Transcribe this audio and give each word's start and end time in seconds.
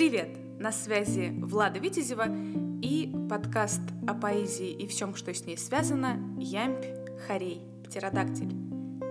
Привет! 0.00 0.30
На 0.58 0.72
связи 0.72 1.28
Влада 1.42 1.78
Витязева 1.78 2.24
и 2.80 3.12
подкаст 3.28 3.82
о 4.08 4.14
поэзии 4.14 4.70
и 4.70 4.86
всем, 4.86 5.14
что 5.14 5.34
с 5.34 5.44
ней 5.44 5.58
связано 5.58 6.18
«Ямпь, 6.38 6.86
Харей, 7.26 7.60
Птеродактиль». 7.84 8.50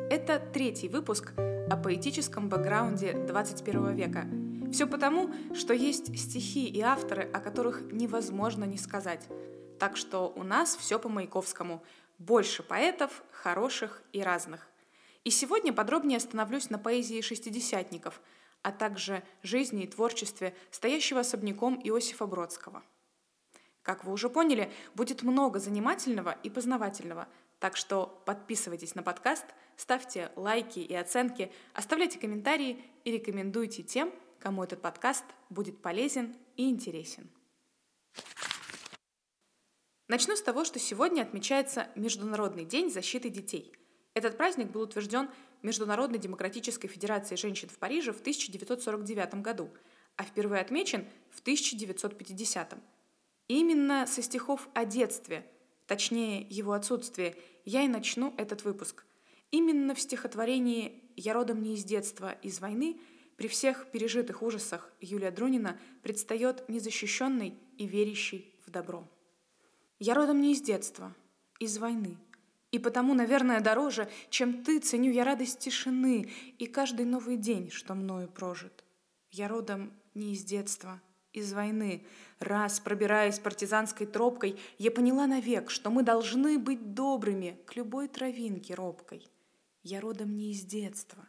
Это 0.09 0.39
третий 0.39 0.89
выпуск 0.89 1.33
о 1.37 1.77
поэтическом 1.77 2.49
бэкграунде 2.49 3.13
21 3.13 3.93
века. 3.93 4.25
Все 4.71 4.87
потому, 4.87 5.31
что 5.53 5.75
есть 5.75 6.17
стихи 6.17 6.67
и 6.67 6.81
авторы, 6.81 7.21
о 7.21 7.39
которых 7.39 7.83
невозможно 7.91 8.63
не 8.63 8.79
сказать. 8.79 9.27
Так 9.77 9.95
что 9.95 10.33
у 10.35 10.41
нас 10.41 10.75
все 10.75 10.97
по 10.97 11.07
Маяковскому. 11.07 11.83
Больше 12.17 12.63
поэтов, 12.63 13.21
хороших 13.31 14.01
и 14.11 14.23
разных. 14.23 14.67
И 15.23 15.29
сегодня 15.29 15.71
подробнее 15.71 16.17
остановлюсь 16.17 16.71
на 16.71 16.79
поэзии 16.79 17.21
шестидесятников– 17.21 18.19
а 18.61 18.71
также 18.71 19.23
жизни 19.43 19.83
и 19.83 19.87
творчестве 19.87 20.55
стоящего 20.71 21.21
особняком 21.21 21.79
Иосифа 21.83 22.25
Бродского. 22.25 22.83
Как 23.81 24.03
вы 24.03 24.11
уже 24.11 24.29
поняли, 24.29 24.71
будет 24.93 25.23
много 25.23 25.59
занимательного 25.59 26.37
и 26.43 26.49
познавательного, 26.49 27.27
так 27.59 27.75
что 27.75 28.21
подписывайтесь 28.25 28.95
на 28.95 29.03
подкаст, 29.03 29.45
ставьте 29.75 30.31
лайки 30.35 30.79
и 30.79 30.93
оценки, 30.93 31.51
оставляйте 31.73 32.19
комментарии 32.19 32.83
и 33.03 33.11
рекомендуйте 33.11 33.83
тем, 33.83 34.13
кому 34.39 34.63
этот 34.63 34.81
подкаст 34.81 35.25
будет 35.49 35.81
полезен 35.81 36.35
и 36.55 36.69
интересен. 36.69 37.29
Начну 40.07 40.35
с 40.35 40.41
того, 40.41 40.65
что 40.65 40.79
сегодня 40.79 41.21
отмечается 41.21 41.87
Международный 41.95 42.65
день 42.65 42.89
защиты 42.89 43.29
детей. 43.29 43.78
Этот 44.19 44.35
праздник 44.35 44.69
был 44.69 44.81
утвержден 44.81 45.29
Международной 45.61 46.19
демократической 46.19 46.89
федерации 46.89 47.37
женщин 47.37 47.69
в 47.69 47.77
Париже 47.77 48.11
в 48.11 48.19
1949 48.19 49.35
году, 49.35 49.69
а 50.17 50.25
впервые 50.25 50.59
отмечен 50.59 51.07
в 51.29 51.39
1950. 51.39 52.73
И 53.47 53.57
именно 53.57 54.05
со 54.07 54.21
стихов 54.21 54.67
о 54.73 54.83
детстве, 54.83 55.49
точнее 55.87 56.45
его 56.49 56.73
отсутствии, 56.73 57.37
я 57.63 57.83
и 57.83 57.87
начну 57.87 58.33
этот 58.35 58.65
выпуск. 58.65 59.05
Именно 59.51 59.95
в 59.95 60.01
стихотворении 60.01 61.01
«Я 61.15 61.31
родом 61.31 61.63
не 61.63 61.75
из 61.75 61.85
детства, 61.85 62.33
из 62.41 62.59
войны» 62.59 62.99
при 63.37 63.47
всех 63.47 63.89
пережитых 63.89 64.41
ужасах 64.41 64.91
Юлия 64.99 65.31
Друнина 65.31 65.79
предстает 66.03 66.67
незащищенной 66.67 67.57
и 67.77 67.87
верящей 67.87 68.53
в 68.67 68.69
добро. 68.69 69.09
«Я 69.97 70.13
родом 70.13 70.41
не 70.41 70.51
из 70.51 70.61
детства, 70.61 71.15
из 71.57 71.77
войны», 71.77 72.17
и 72.71 72.77
потому, 72.77 73.13
наверное, 73.13 73.61
дороже, 73.61 74.09
чем 74.29 74.63
ты, 74.63 74.79
ценю 74.79 75.11
я 75.11 75.23
радость 75.23 75.59
тишины 75.59 76.29
и 76.59 76.67
каждый 76.67 77.05
новый 77.05 77.37
день, 77.37 77.71
что 77.71 77.95
мною 77.95 78.27
прожит. 78.27 78.83
Я 79.31 79.47
родом 79.47 79.91
не 80.13 80.33
из 80.33 80.43
детства, 80.43 81.01
из 81.33 81.51
войны. 81.53 82.05
Раз, 82.39 82.79
пробираясь 82.79 83.39
партизанской 83.39 84.05
тропкой, 84.05 84.59
я 84.77 84.91
поняла 84.91 85.25
навек, 85.25 85.71
что 85.71 85.89
мы 85.89 86.03
должны 86.03 86.59
быть 86.59 86.93
добрыми 86.93 87.59
к 87.65 87.75
любой 87.75 88.07
травинке 88.07 88.75
робкой. 88.75 89.27
Я 89.81 89.99
родом 89.99 90.35
не 90.35 90.51
из 90.51 90.61
детства, 90.61 91.27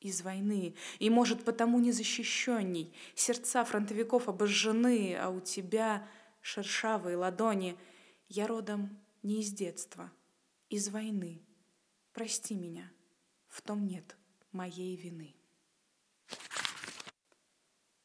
из 0.00 0.20
войны, 0.22 0.74
и, 0.98 1.08
может, 1.08 1.44
потому 1.44 1.78
незащищенней. 1.78 2.94
Сердца 3.14 3.64
фронтовиков 3.64 4.28
обожжены, 4.28 5.16
а 5.18 5.30
у 5.30 5.40
тебя 5.40 6.06
шершавые 6.42 7.16
ладони. 7.16 7.78
Я 8.28 8.46
родом 8.46 8.98
не 9.22 9.40
из 9.40 9.52
детства— 9.52 10.10
из 10.72 10.88
войны. 10.88 11.42
Прости 12.14 12.54
меня, 12.54 12.90
в 13.46 13.60
том 13.60 13.86
нет 13.86 14.16
моей 14.52 14.96
вины. 14.96 15.36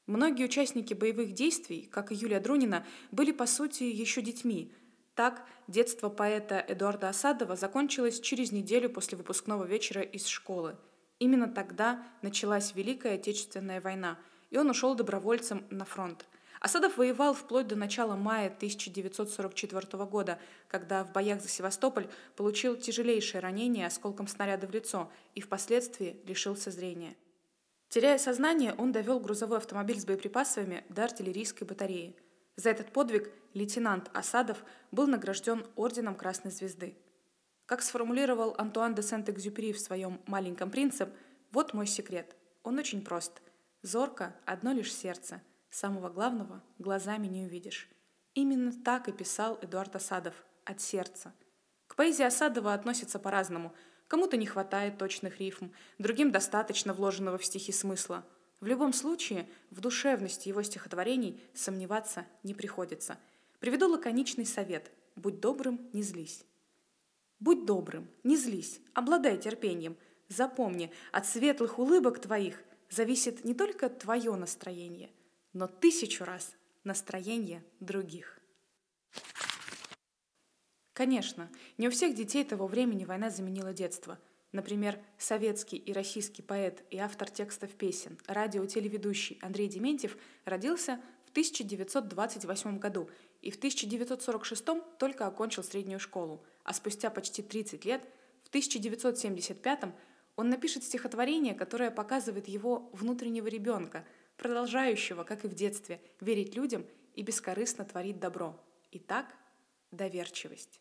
Многие 0.06 0.44
участники 0.46 0.94
боевых 0.94 1.32
действий, 1.32 1.86
как 1.86 2.12
и 2.12 2.16
Юлия 2.16 2.42
Друнина, 2.42 2.86
были 3.12 3.32
по 3.32 3.46
сути 3.46 3.84
еще 3.84 4.22
детьми. 4.22 4.74
Так, 5.16 5.48
детство 5.70 6.10
поэта 6.10 6.60
Эдуарда 6.60 7.08
Осадова 7.08 7.56
закончилось 7.56 8.20
через 8.20 8.52
неделю 8.52 8.90
после 8.90 9.18
выпускного 9.18 9.64
вечера 9.64 10.02
из 10.02 10.26
школы. 10.28 10.78
Именно 11.20 11.48
тогда 11.48 12.06
началась 12.22 12.76
Великая 12.76 13.16
Отечественная 13.16 13.80
война, 13.80 14.20
и 14.50 14.58
он 14.58 14.70
ушел 14.70 14.94
добровольцем 14.94 15.66
на 15.70 15.86
фронт– 15.86 16.26
Асадов 16.60 16.98
воевал 16.98 17.34
вплоть 17.34 17.68
до 17.68 17.76
начала 17.76 18.16
мая 18.16 18.48
1944 18.48 20.06
года, 20.06 20.40
когда 20.68 21.04
в 21.04 21.12
боях 21.12 21.42
за 21.42 21.48
Севастополь 21.48 22.08
получил 22.36 22.76
тяжелейшее 22.76 23.42
ранение 23.42 23.86
осколком 23.86 24.28
снаряда 24.28 24.68
в 24.68 24.72
лицо 24.72 25.12
и 25.36 25.42
впоследствии 25.42 26.20
лишился 26.26 26.72
зрения. 26.72 27.16
Теряя 27.90 28.18
сознание, 28.18 28.74
он 28.74 28.92
довел 28.92 29.20
грузовой 29.20 29.60
автомобиль 29.60 30.00
с 30.00 30.06
боеприпасами 30.06 30.84
до 30.90 31.04
артиллерийской 31.04 31.66
батареи. 31.66 32.16
За 32.56 32.72
этот 32.72 32.92
подвиг 32.92 33.32
лейтенант 33.54 34.10
Асадов 34.14 34.64
был 34.92 35.08
награжден 35.08 35.66
Орденом 35.76 36.16
Красной 36.16 36.52
Звезды. 36.52 36.98
Как 37.66 37.82
сформулировал 37.82 38.56
Антуан 38.58 38.96
де 38.96 39.04
Сент-Экзюпери 39.04 39.74
в 39.74 39.80
своем 39.80 40.20
«Маленьком 40.26 40.72
принце», 40.72 41.10
вот 41.52 41.74
мой 41.74 41.86
секрет. 41.86 42.36
Он 42.64 42.80
очень 42.80 43.04
прост. 43.04 43.42
Зорко– 43.84 44.36
одно 44.46 44.74
лишь 44.74 44.94
сердце– 44.94 45.42
Самого 45.80 46.10
главного 46.10 46.64
глазами 46.80 47.28
не 47.28 47.44
увидишь. 47.44 47.88
Именно 48.34 48.74
так 48.84 49.10
и 49.10 49.12
писал 49.12 49.60
Эдуард 49.62 49.96
Осадов, 49.96 50.34
от 50.66 50.82
сердца. 50.82 51.36
К 51.86 51.96
поэзии 51.96 52.24
Осадова 52.24 52.74
относятся 52.74 53.20
по-разному. 53.20 53.76
Кому-то 54.08 54.38
не 54.38 54.48
хватает 54.48 54.98
точных 54.98 55.40
рифм, 55.40 55.70
другим 56.00 56.32
достаточно 56.32 56.96
вложенного 56.96 57.38
в 57.38 57.46
стихи 57.46 57.72
смысла. 57.72 58.26
В 58.60 58.66
любом 58.66 58.92
случае, 58.92 59.48
в 59.70 59.80
душевности 59.80 60.50
его 60.50 60.64
стихотворений 60.64 61.40
сомневаться 61.54 62.26
не 62.42 62.56
приходится. 62.56 63.20
Приведу 63.60 63.88
лаконичный 63.88 64.48
совет– 64.48 64.92
будь 65.16 65.40
добрым, 65.42 65.92
не 65.94 66.02
злись. 66.02 66.44
Будь 67.40 67.68
добрым, 67.68 68.10
не 68.24 68.36
злись, 68.36 68.82
обладай 68.96 69.38
терпением. 69.38 69.96
Запомни, 70.28 70.92
от 71.12 71.28
светлых 71.28 71.78
улыбок 71.78 72.20
твоих 72.20 72.64
зависит 72.90 73.46
не 73.46 73.54
только 73.54 73.90
твое 73.90 74.34
настроение, 74.34 75.12
но 75.54 75.68
тысячу 75.68 76.24
раз 76.24 76.56
настроение 76.84 77.64
других. 77.80 78.40
Конечно, 80.94 81.50
не 81.78 81.88
у 81.88 81.92
всех 81.92 82.16
детей 82.16 82.44
того 82.44 82.66
времени 82.66 83.06
война 83.06 83.30
заменила 83.30 83.72
детство. 83.72 84.18
Например, 84.52 84.98
советский 85.20 85.78
и 85.78 85.94
российский 85.94 86.42
поэт 86.42 86.84
и 86.90 86.98
автор 86.98 87.30
текстов 87.30 87.72
песен, 87.76 88.18
радио-телеведущий 88.26 89.38
Андрей 89.42 89.68
Дементьев 89.68 90.18
родился 90.46 91.00
в 91.26 91.32
1928 91.32 92.80
году 92.80 93.10
и 93.42 93.52
в 93.52 93.58
1946 93.58 94.66
только 94.98 95.28
окончил 95.28 95.64
среднюю 95.64 96.00
школу, 96.00 96.44
а 96.64 96.74
спустя 96.74 97.12
почти 97.12 97.44
30 97.44 97.86
лет, 97.86 98.04
в 98.44 98.48
1975 98.50 99.94
он 100.36 100.50
напишет 100.50 100.84
стихотворение, 100.84 101.54
которое 101.54 101.92
показывает 101.92 102.48
его 102.48 102.90
внутреннего 102.94 103.48
ребенка– 103.48 104.06
продолжающего, 104.38 105.24
как 105.24 105.44
и 105.44 105.48
в 105.48 105.54
детстве, 105.54 106.02
верить 106.22 106.56
людям 106.56 106.86
и 107.16 107.24
бескорыстно 107.24 107.84
творить 107.84 108.20
добро. 108.20 108.56
Итак, 108.92 109.36
доверчивость. 109.92 110.80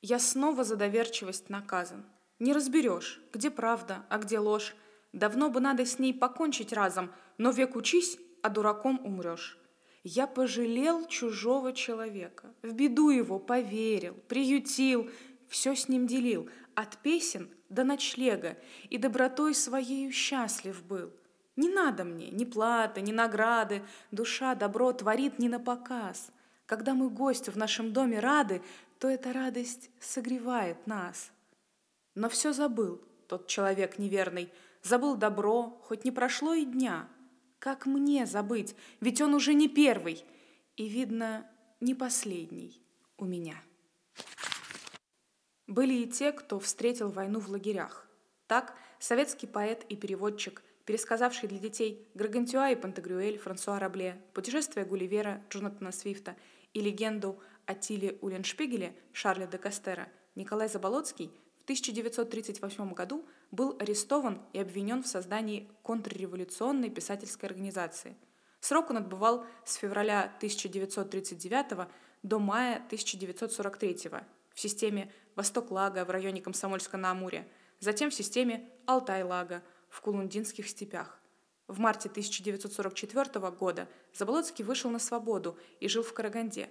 Я 0.00 0.18
снова 0.18 0.64
за 0.64 0.76
доверчивость 0.76 1.50
наказан. 1.50 2.04
Не 2.38 2.52
разберешь, 2.52 3.20
где 3.32 3.50
правда, 3.50 4.06
а 4.08 4.18
где 4.18 4.38
ложь. 4.38 4.74
Давно 5.12 5.50
бы 5.50 5.60
надо 5.60 5.84
с 5.84 5.98
ней 5.98 6.14
покончить 6.14 6.72
разом, 6.72 7.12
но 7.36 7.50
век 7.50 7.76
учись, 7.76 8.18
а 8.42 8.48
дураком 8.48 9.00
умрешь. 9.04 9.58
Я 10.04 10.26
пожалел 10.26 11.06
чужого 11.06 11.72
человека, 11.72 12.54
в 12.62 12.72
беду 12.72 13.10
его 13.10 13.38
поверил, 13.38 14.14
приютил, 14.28 15.10
все 15.48 15.74
с 15.74 15.88
ним 15.88 16.06
делил, 16.06 16.48
от 16.74 16.98
песен 16.98 17.50
до 17.68 17.82
ночлега, 17.84 18.56
и 18.88 18.96
добротой 18.96 19.54
своею 19.54 20.12
счастлив 20.12 20.84
был— 20.84 21.12
не 21.58 21.68
надо 21.68 22.04
мне 22.04 22.30
ни 22.30 22.44
платы, 22.44 23.00
ни 23.00 23.10
награды. 23.10 23.82
Душа 24.12 24.54
добро 24.54 24.92
творит 24.92 25.40
не 25.40 25.48
на 25.48 25.58
показ. 25.58 26.30
Когда 26.66 26.94
мы 26.94 27.10
гостю 27.10 27.50
в 27.50 27.56
нашем 27.56 27.92
доме 27.92 28.20
рады, 28.20 28.62
то 29.00 29.08
эта 29.08 29.32
радость 29.32 29.90
согревает 29.98 30.86
нас. 30.86 31.32
Но 32.14 32.28
все 32.28 32.52
забыл 32.52 33.02
тот 33.26 33.48
человек 33.48 33.98
неверный. 33.98 34.52
Забыл 34.82 35.16
добро, 35.16 35.80
хоть 35.82 36.04
не 36.04 36.12
прошло 36.12 36.54
и 36.54 36.64
дня. 36.64 37.08
Как 37.58 37.86
мне 37.86 38.24
забыть, 38.24 38.76
ведь 39.00 39.20
он 39.20 39.34
уже 39.34 39.52
не 39.52 39.68
первый. 39.68 40.24
И, 40.76 40.86
видно, 40.86 41.44
не 41.80 41.94
последний 41.94 42.80
у 43.16 43.24
меня. 43.24 43.56
Были 45.66 45.94
и 45.94 46.06
те, 46.06 46.30
кто 46.30 46.60
встретил 46.60 47.10
войну 47.10 47.40
в 47.40 47.48
лагерях. 47.48 48.08
Так 48.46 48.76
советский 49.00 49.48
поэт 49.48 49.84
и 49.88 49.96
переводчик 49.96 50.62
пересказавший 50.88 51.50
для 51.50 51.58
детей 51.58 52.08
Гаргантюа 52.14 52.70
и 52.70 52.74
Пантагрюэль 52.74 53.36
Франсуа 53.36 53.78
Рабле, 53.78 54.18
путешествие 54.32 54.86
Гулливера 54.86 55.44
Джонатана 55.50 55.92
Свифта 55.92 56.34
и 56.72 56.80
легенду 56.80 57.38
о 57.66 57.74
Тиле 57.74 58.16
Уленшпигеле 58.22 58.96
Шарля 59.12 59.46
де 59.46 59.58
Кастера, 59.58 60.08
Николай 60.34 60.66
Заболоцкий 60.66 61.30
в 61.60 61.64
1938 61.64 62.94
году 62.94 63.26
был 63.50 63.76
арестован 63.78 64.40
и 64.54 64.60
обвинен 64.60 65.02
в 65.02 65.06
создании 65.06 65.68
контрреволюционной 65.82 66.88
писательской 66.88 67.50
организации. 67.50 68.16
Срок 68.60 68.88
он 68.88 68.96
отбывал 68.96 69.44
с 69.66 69.74
февраля 69.74 70.32
1939 70.38 71.86
до 72.22 72.38
мая 72.38 72.76
1943 72.76 74.08
в 74.54 74.58
системе 74.58 75.12
Восток-Лага 75.36 76.06
в 76.06 76.10
районе 76.10 76.40
Комсомольска-на-Амуре, 76.40 77.46
затем 77.78 78.08
в 78.08 78.14
системе 78.14 78.70
Алтай-Лага 78.86 79.62
в 79.88 80.00
Кулундинских 80.00 80.68
степях. 80.68 81.20
В 81.66 81.78
марте 81.80 82.08
1944 82.08 83.50
года 83.50 83.88
Заболоцкий 84.14 84.64
вышел 84.64 84.90
на 84.90 84.98
свободу 84.98 85.58
и 85.80 85.88
жил 85.88 86.02
в 86.02 86.12
Караганде. 86.12 86.70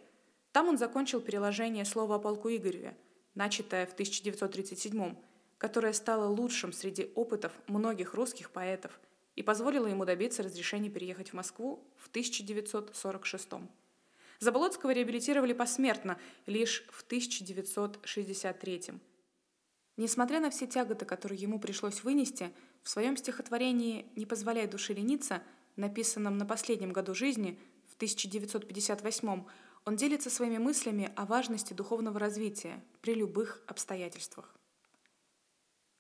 Там 0.52 0.68
он 0.68 0.78
закончил 0.78 1.22
переложение 1.22 1.86
слова 1.86 2.16
о 2.16 2.20
полку 2.20 2.50
Игореве, 2.50 2.98
начатое 3.36 3.86
в 3.86 3.94
1937 3.94 5.16
которое 5.58 5.94
стало 5.94 6.28
лучшим 6.28 6.72
среди 6.72 7.12
опытов 7.16 7.52
многих 7.68 8.14
русских 8.14 8.52
поэтов 8.52 9.00
и 9.36 9.44
позволило 9.44 9.88
ему 9.88 10.06
добиться 10.06 10.44
разрешения 10.44 10.90
переехать 10.90 11.30
в 11.30 11.34
Москву 11.34 11.84
в 11.98 12.10
1946 12.10 13.50
Заболоцкого 14.40 14.92
реабилитировали 14.92 15.54
посмертно 15.54 16.20
лишь 16.46 16.86
в 16.92 17.04
1963 17.04 18.94
Несмотря 19.98 20.40
на 20.40 20.52
все 20.52 20.68
тяготы, 20.68 21.06
которые 21.06 21.42
ему 21.42 21.60
пришлось 21.60 22.04
вынести, 22.04 22.52
в 22.88 22.90
своем 22.90 23.18
стихотворении 23.18 24.06
«Не 24.16 24.26
позволяй 24.26 24.66
душе 24.66 24.94
лениться», 24.94 25.44
написанном 25.76 26.38
на 26.38 26.46
последнем 26.46 26.94
году 26.94 27.14
жизни, 27.14 27.60
в 27.92 27.96
1958 27.96 29.44
он 29.84 29.96
делится 29.98 30.30
своими 30.30 30.58
мыслями 30.58 31.12
о 31.18 31.26
важности 31.26 31.74
духовного 31.74 32.18
развития 32.18 32.82
при 33.02 33.14
любых 33.14 33.62
обстоятельствах. 33.68 34.56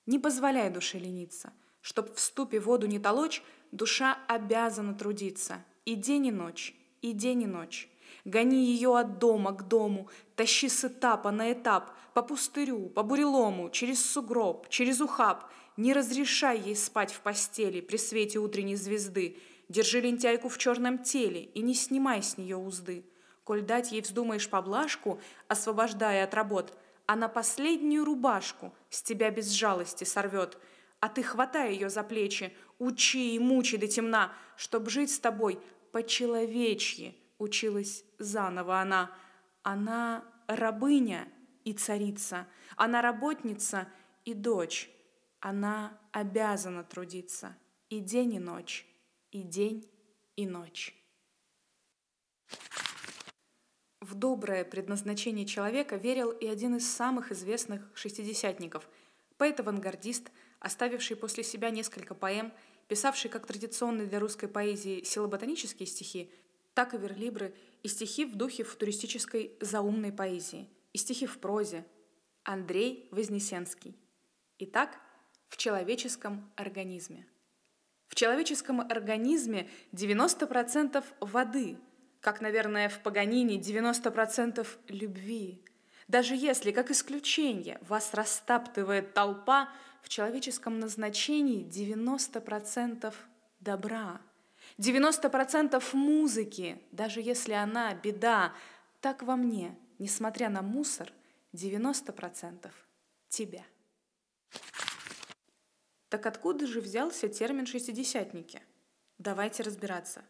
«Не 0.05 0.17
позволяй 0.17 0.69
душе 0.69 0.97
лениться, 0.97 1.51
чтоб 1.81 2.15
в 2.15 2.21
ступе 2.21 2.61
воду 2.61 2.87
не 2.87 2.99
толочь, 2.99 3.43
душа 3.73 4.17
обязана 4.29 4.93
трудиться 4.93 5.65
и 5.83 5.95
день 5.95 6.27
и 6.27 6.31
ночь, 6.31 6.73
и 7.01 7.11
день 7.11 7.43
и 7.43 7.47
ночь, 7.47 7.89
Гони 8.27 8.65
ее 8.65 8.97
от 8.97 9.19
дома 9.19 9.53
к 9.53 9.67
дому, 9.67 10.09
тащи 10.35 10.67
с 10.67 10.83
этапа 10.83 11.31
на 11.31 11.51
этап, 11.53 11.91
по 12.13 12.21
пустырю, 12.21 12.89
по 12.89 13.03
бурелому, 13.03 13.69
через 13.69 14.05
сугроб, 14.05 14.67
через 14.69 14.99
ухаб. 15.01 15.45
Не 15.77 15.93
разрешай 15.93 16.59
ей 16.59 16.75
спать 16.75 17.13
в 17.13 17.21
постели 17.21 17.81
при 17.81 17.97
свете 17.97 18.39
утренней 18.39 18.75
звезды. 18.75 19.37
Держи 19.69 20.01
лентяйку 20.01 20.49
в 20.49 20.57
черном 20.57 20.97
теле 21.03 21.43
и 21.43 21.61
не 21.61 21.75
снимай 21.75 22.23
с 22.23 22.37
нее 22.37 22.57
узды. 22.57 23.05
Коль 23.43 23.61
дать 23.61 23.91
ей 23.91 24.01
вздумаешь 24.01 24.49
поблажку, 24.49 25.21
освобождая 25.47 26.23
от 26.23 26.33
работ, 26.33 26.77
она 27.05 27.29
последнюю 27.29 28.03
рубашку 28.03 28.73
с 28.89 29.01
тебя 29.01 29.29
без 29.29 29.51
жалости 29.51 30.03
сорвет. 30.03 30.57
А 30.99 31.09
ты 31.09 31.23
хватай 31.23 31.73
ее 31.73 31.89
за 31.89 32.03
плечи, 32.03 32.53
учи 32.79 33.35
и 33.35 33.39
мучи 33.39 33.77
до 33.77 33.87
темна, 33.87 34.33
чтоб 34.57 34.89
жить 34.89 35.11
с 35.11 35.19
тобой 35.19 35.59
по-человечьи, 35.91 37.15
училась 37.37 38.03
заново 38.17 38.81
она. 38.81 39.11
Она 39.63 40.25
рабыня 40.47 41.27
и 41.63 41.73
царица, 41.73 42.47
она 42.75 43.01
работница 43.01 43.87
и 44.25 44.33
дочь. 44.33 44.89
Она 45.39 45.99
обязана 46.11 46.83
трудиться 46.83 47.55
и 47.89 47.99
день, 47.99 48.35
и 48.35 48.39
ночь, 48.39 48.85
и 49.31 49.43
день, 49.43 49.89
и 50.35 50.45
ночь. 50.47 50.95
В 54.01 54.15
доброе 54.15 54.63
предназначение 54.63 55.45
человека 55.45 55.95
верил 55.95 56.31
и 56.31 56.47
один 56.47 56.75
из 56.75 56.89
самых 56.89 57.31
известных 57.31 57.81
шестидесятников, 57.93 58.87
поэт-авангардист, 59.37 60.31
оставивший 60.59 61.17
после 61.17 61.43
себя 61.43 61.69
несколько 61.69 62.15
поэм, 62.15 62.53
писавший 62.87 63.29
как 63.29 63.45
традиционные 63.45 64.07
для 64.07 64.19
русской 64.19 64.47
поэзии 64.47 65.03
силоботанические 65.03 65.87
стихи, 65.87 66.31
так 66.73 66.93
и 66.93 66.97
верлибры 66.97 67.53
и 67.83 67.87
стихи 67.87 68.25
в 68.25 68.35
духе 68.35 68.63
футуристической 68.63 69.57
заумной 69.61 70.11
поэзии, 70.11 70.69
и 70.93 70.97
стихи 70.97 71.25
в 71.25 71.37
прозе. 71.39 71.85
Андрей 72.43 73.09
Вознесенский. 73.11 73.97
Итак, 74.59 74.97
в 75.49 75.57
человеческом 75.57 76.49
организме. 76.55 77.25
В 78.07 78.15
человеческом 78.15 78.81
организме 78.81 79.69
90% 79.93 81.03
воды, 81.19 81.77
как, 82.21 82.41
наверное, 82.41 82.89
в 82.89 82.99
Паганине 82.99 83.57
90% 83.57 84.65
любви. 84.87 85.63
Даже 86.07 86.35
если, 86.35 86.71
как 86.71 86.89
исключение, 86.91 87.79
вас 87.81 88.13
растаптывает 88.13 89.13
толпа, 89.13 89.69
в 90.01 90.09
человеческом 90.09 90.79
назначении 90.79 91.65
90% 91.65 93.13
добра– 93.59 94.21
90% 94.77 95.83
музыки, 95.93 96.81
даже 96.91 97.21
если 97.21 97.53
она 97.53 97.93
беда, 97.95 98.53
так 99.01 99.23
во 99.23 99.35
мне, 99.35 99.77
несмотря 99.99 100.49
на 100.49 100.61
мусор, 100.61 101.11
90% 101.53 102.71
тебя. 103.29 103.63
Так 106.09 106.25
откуда 106.25 106.67
же 106.67 106.81
взялся 106.81 107.27
термин 107.27 107.65
«шестидесятники»? 107.65 108.61
Давайте 109.17 109.63
разбираться. 109.63 110.23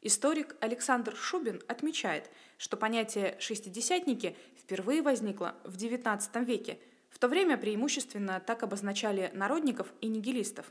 Историк 0.00 0.56
Александр 0.60 1.16
Шубин 1.16 1.62
отмечает, 1.66 2.30
что 2.58 2.76
понятие 2.76 3.36
«шестидесятники» 3.38 4.36
впервые 4.58 5.02
возникло 5.02 5.54
в 5.64 5.76
XIX 5.76 6.44
веке. 6.44 6.78
В 7.10 7.18
то 7.18 7.28
время 7.28 7.56
преимущественно 7.56 8.40
так 8.40 8.62
обозначали 8.62 9.30
народников 9.34 9.92
и 10.00 10.08
нигилистов, 10.08 10.66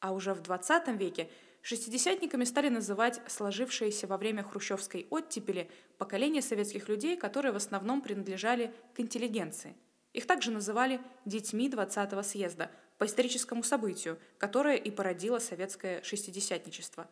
а 0.00 0.12
уже 0.12 0.34
в 0.34 0.42
XX 0.42 0.96
веке 0.96 1.30
Шестидесятниками 1.66 2.44
стали 2.44 2.68
называть 2.68 3.22
сложившееся 3.26 4.06
во 4.06 4.18
время 4.18 4.42
хрущевской 4.42 5.06
оттепели 5.08 5.70
поколение 5.96 6.42
советских 6.42 6.90
людей, 6.90 7.16
которые 7.16 7.52
в 7.52 7.56
основном 7.56 8.02
принадлежали 8.02 8.74
к 8.94 9.00
интеллигенции. 9.00 9.74
Их 10.14 10.26
также 10.26 10.52
называли 10.52 11.00
«детьми 11.24 11.68
20-го 11.68 12.22
съезда» 12.22 12.70
по 12.98 13.04
историческому 13.04 13.64
событию, 13.64 14.18
которое 14.38 14.76
и 14.76 14.90
породило 14.90 15.40
советское 15.40 16.02
шестидесятничество. 16.04 17.08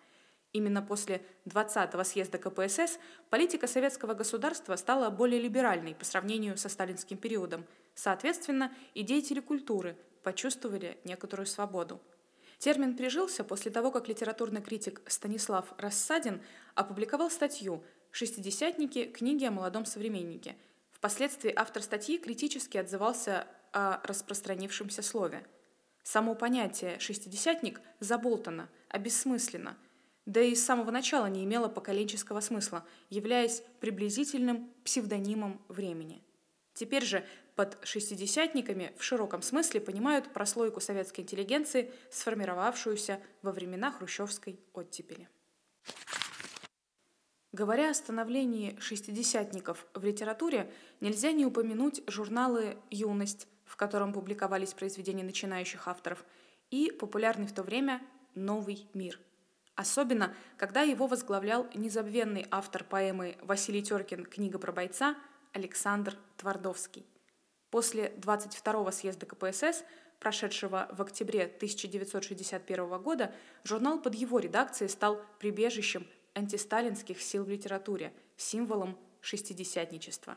Именно 0.53 0.83
после 0.83 1.21
20-го 1.47 2.05
съезда 2.05 2.39
КПСС 2.39 3.01
политика 3.29 3.67
советского 3.67 4.15
государства 4.15 4.77
стала 4.77 5.11
более 5.11 5.41
либеральной 5.41 5.97
по 5.97 6.05
сравнению 6.05 6.57
со 6.57 6.69
сталинским 6.69 7.17
периодом. 7.17 7.65
Соответственно, 7.95 8.73
и 8.95 9.03
деятели 9.03 9.41
культуры 9.41 9.97
почувствовали 10.23 10.97
некоторую 11.05 11.47
свободу. 11.47 12.01
Термин 12.59 12.97
прижился 12.97 13.43
после 13.43 13.73
того, 13.73 13.91
как 13.91 14.07
литературный 14.07 14.63
критик 14.63 15.01
Станислав 15.09 15.75
Рассадин 15.77 16.41
опубликовал 16.77 17.31
статью 17.31 17.83
«Шестидесятники. 18.13 19.07
Книги 19.07 19.45
о 19.45 19.51
молодом 19.51 19.87
современнике». 19.87 20.55
Впоследствии 21.03 21.53
автор 21.53 21.83
статьи 21.83 22.17
критически 22.17 22.79
отзывался 22.79 23.49
о 23.73 24.01
распространившемся 24.07 25.03
слове. 25.03 25.45
Само 26.05 26.37
понятие 26.37 27.01
«шестидесятник» 27.01 27.81
заболтано, 27.99 28.69
обессмысленно, 28.89 29.77
да 30.27 30.41
и 30.41 30.55
с 30.55 30.65
самого 30.65 30.93
начала 30.93 31.27
не 31.27 31.43
имело 31.43 31.67
поколенческого 31.67 32.39
смысла, 32.39 32.87
являясь 33.11 33.65
приблизительным 33.81 34.73
псевдонимом 34.85 35.61
времени– 35.69 36.23
Теперь 36.75 37.05
же 37.05 37.27
под 37.55 37.79
шестидесятниками 37.83 38.95
в 38.97 39.05
широком 39.05 39.43
смысле 39.43 39.79
понимают 39.79 40.33
прослойку 40.33 40.81
советской 40.81 41.21
интеллигенции, 41.21 41.93
сформировавшуюся 42.11 43.21
во 43.43 43.53
времена 43.53 43.93
хрущевской 43.93 44.59
оттепели. 44.73 45.29
Говоря 47.53 47.91
о 47.91 47.95
становлении 47.95 48.79
шестидесятников 48.81 49.87
в 49.93 50.03
литературе, 50.03 50.73
нельзя 51.01 51.33
не 51.33 51.45
упомянуть 51.45 52.03
журналы 52.07 52.79
«Юность», 52.91 53.47
в 53.67 53.77
котором 53.77 54.15
публиковались 54.15 54.73
произведения 54.73 55.23
начинающих 55.23 55.87
авторов, 55.87 56.25
и 56.71 56.91
популярный 56.91 57.47
в 57.47 57.53
то 57.53 57.63
время 57.63 58.01
«Новый 58.35 58.89
мир». 58.95 59.21
Особенно, 59.75 60.35
когда 60.57 60.81
его 60.81 61.07
возглавлял 61.07 61.67
незабвенный 61.75 62.47
автор 62.51 62.85
поэмы 62.85 63.37
Василий 63.43 63.83
Теркин 63.83 64.25
«Книга 64.25 64.59
про 64.59 64.73
бойца» 64.73 65.15
Александр 65.53 66.17
Твардовский. 66.39 67.05
После 67.71 68.15
22-го 68.17 68.91
съезда 68.91 69.27
КПСС, 69.27 69.85
прошедшего 70.21 70.89
в 70.91 71.03
октябре 71.03 71.45
1961 71.45 73.03
года, 73.03 73.35
журнал 73.65 74.01
под 74.01 74.15
его 74.15 74.39
редакцией 74.39 74.89
стал 74.89 75.21
прибежищем 75.39 76.07
антисталинских 76.35 77.21
сил 77.21 77.45
в 77.45 77.49
литературе, 77.49 78.13
символом 78.37 78.99
шестидесятничества. 79.21 80.37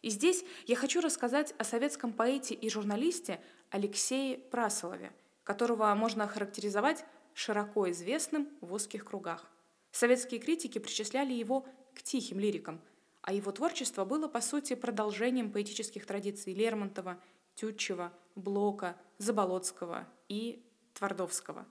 И 0.00 0.10
здесь 0.10 0.44
я 0.66 0.76
хочу 0.76 1.00
рассказать 1.00 1.54
о 1.58 1.64
советском 1.64 2.12
поэте 2.12 2.54
и 2.54 2.68
журналисте 2.68 3.40
Алексее 3.70 4.38
Прасолове, 4.38 5.12
которого 5.44 5.94
можно 5.94 6.24
охарактеризовать 6.24 7.04
широко 7.34 7.90
известным 7.90 8.48
в 8.60 8.72
узких 8.72 9.04
кругах. 9.04 9.50
Советские 9.90 10.40
критики 10.40 10.78
причисляли 10.78 11.32
его 11.32 11.66
к 11.94 12.02
тихим 12.02 12.40
лирикам– 12.40 12.80
а 13.22 13.32
его 13.32 13.52
творчество 13.52 14.04
было, 14.04 14.26
по 14.26 14.40
сути, 14.40 14.74
продолжением 14.74 15.52
поэтических 15.52 16.06
традиций 16.06 16.52
Лермонтова, 16.54 17.20
Тютчева, 17.54 18.12
Блока, 18.34 18.96
Заболоцкого 19.18 20.08
и 20.28 20.66
Твардовского. 20.94 21.66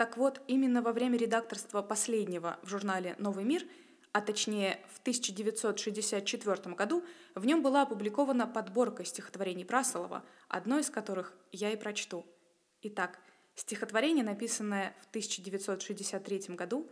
Так 0.00 0.16
вот, 0.16 0.40
именно 0.46 0.80
во 0.80 0.94
время 0.94 1.18
редакторства 1.18 1.82
последнего 1.82 2.58
в 2.62 2.68
журнале 2.70 3.16
«Новый 3.18 3.44
мир», 3.44 3.66
а 4.12 4.22
точнее 4.22 4.80
в 4.94 5.00
1964 5.00 6.74
году, 6.74 7.04
в 7.34 7.44
нем 7.44 7.62
была 7.62 7.82
опубликована 7.82 8.46
подборка 8.46 9.04
стихотворений 9.04 9.66
Прасолова, 9.66 10.24
одно 10.48 10.78
из 10.78 10.88
которых 10.88 11.36
я 11.52 11.70
и 11.70 11.76
прочту. 11.76 12.24
Итак, 12.80 13.18
стихотворение, 13.54 14.24
написанное 14.24 14.96
в 15.02 15.10
1963 15.10 16.54
году 16.56 16.90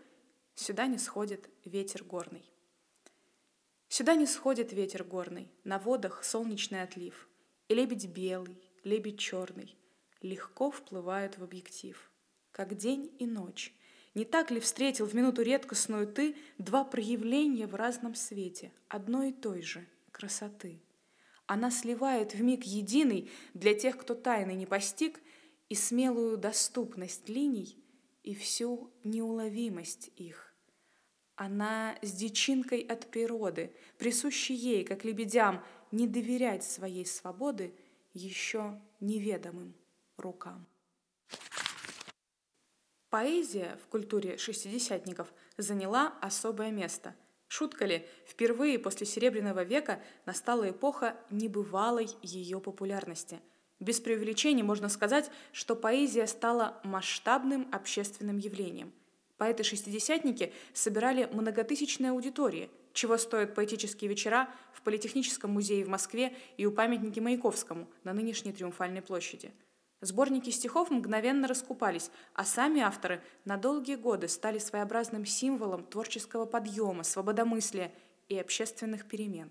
«Сюда 0.55 0.87
не 0.87 0.99
сходит 0.99 1.49
ветер 1.65 2.05
горный». 2.05 2.45
Сюда 3.89 4.17
не 4.17 4.27
сходит 4.27 4.75
ветер 4.75 5.03
горный, 5.03 5.51
на 5.65 5.79
водах 5.79 6.25
солнечный 6.25 6.83
отлив, 6.83 7.27
и 7.69 7.75
лебедь 7.75 8.07
белый, 8.07 8.63
лебедь 8.85 9.19
черный 9.19 9.79
легко 10.21 10.71
вплывают 10.71 11.39
в 11.39 11.43
объектив 11.43 12.11
как 12.59 12.77
день 12.77 13.15
и 13.21 13.25
ночь. 13.25 13.73
Не 14.17 14.25
так 14.25 14.51
ли 14.51 14.59
встретил 14.59 15.07
в 15.07 15.15
минуту 15.15 15.43
редкостную 15.43 16.09
ты 16.09 16.35
два 16.59 16.83
проявления 16.83 17.69
в 17.69 17.77
разном 17.77 18.17
свете, 18.17 18.73
одной 18.89 19.31
и 19.31 19.33
той 19.33 19.63
же 19.63 19.87
красоты? 20.11 20.83
Она 21.47 21.71
сливает 21.71 22.35
в 22.35 22.43
миг 22.43 22.65
единый 22.65 23.31
для 23.55 23.75
тех, 23.75 23.97
кто 23.97 24.17
тайны 24.17 24.55
не 24.57 24.67
постиг, 24.67 25.21
и 25.69 25.77
смелую 25.77 26.37
доступность 26.37 27.29
линий, 27.29 27.79
и 28.25 28.35
всю 28.35 28.93
неуловимость 29.05 30.11
их. 30.17 30.53
Она 31.37 31.97
с 32.03 32.11
дичинкой 32.11 32.81
от 32.81 33.07
природы, 33.07 33.73
присущей 33.99 34.55
ей, 34.55 34.83
как 34.85 35.05
лебедям, 35.05 35.63
не 35.93 36.09
доверять 36.09 36.65
своей 36.65 37.07
свободы 37.07 37.73
еще 38.15 38.81
неведомым 38.99 39.77
рукам. 40.17 40.67
Поэзия 43.11 43.79
в 43.83 43.89
культуре 43.89 44.37
шестидесятников 44.37 45.33
заняла 45.57 46.13
особое 46.21 46.71
место. 46.71 47.15
Шутка 47.47 47.87
ли, 47.87 48.07
впервые 48.27 48.79
после 48.79 49.07
Серебряного 49.07 49.65
века 49.65 50.03
настала 50.27 50.69
эпоха 50.69 51.17
небывалой 51.31 52.09
ее 52.21 52.61
популярности. 52.61 53.41
Без 53.81 53.99
преувеличений 54.01 54.63
можно 54.63 54.91
сказать, 54.91 55.31
что 55.53 55.75
поэзия 55.75 56.27
стала 56.27 56.79
масштабным 56.85 57.67
общественным 57.73 58.37
явлением. 58.37 58.93
Поэты-шестидесятники 59.39 60.53
собирали 60.75 61.31
многотысячные 61.33 62.11
аудитории, 62.11 62.69
чего 62.93 63.17
стоят 63.17 63.55
поэтические 63.55 64.11
вечера 64.11 64.51
в 64.75 64.83
Политехническом 64.83 65.51
музее 65.51 65.85
в 65.87 65.89
Москве 65.89 66.37
и 66.59 66.67
у 66.67 66.73
памятники 66.73 67.21
Маяковскому 67.21 67.89
на 68.05 68.13
нынешней 68.13 68.53
Триумфальной 68.53 69.01
площади– 69.01 69.51
Сборники 70.01 70.51
стихов 70.51 70.91
мгновенно 70.91 71.49
раскупались, 71.49 72.11
а 72.35 72.45
сами 72.45 72.81
авторы 72.81 73.21
на 73.45 73.57
долгие 73.57 73.97
годы 73.97 74.29
стали 74.29 74.59
своеобразным 74.59 75.27
символом 75.27 75.85
творческого 75.85 76.47
подъема, 76.47 77.03
свободомыслия 77.03 77.93
и 78.29 78.39
общественных 78.39 79.09
перемен. 79.09 79.51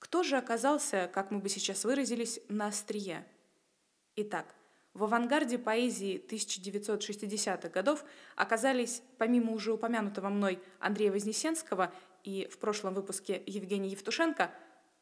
Кто 0.00 0.24
же 0.24 0.36
оказался, 0.36 1.08
как 1.12 1.30
мы 1.30 1.38
бы 1.38 1.48
сейчас 1.48 1.84
выразились, 1.84 2.40
на 2.48 2.68
острие? 2.68 3.26
Итак, 4.16 4.54
в 4.92 5.04
авангарде 5.04 5.58
поэзии 5.58 6.20
1960-х 6.28 7.68
годов 7.68 8.04
оказались, 8.34 9.02
помимо 9.18 9.52
уже 9.52 9.72
упомянутого 9.72 10.28
мной 10.28 10.60
Андрея 10.80 11.12
Вознесенского 11.12 11.92
и 12.24 12.48
в 12.50 12.58
прошлом 12.58 12.94
выпуске 12.94 13.40
Евгения 13.46 13.90
Евтушенко, 13.90 14.50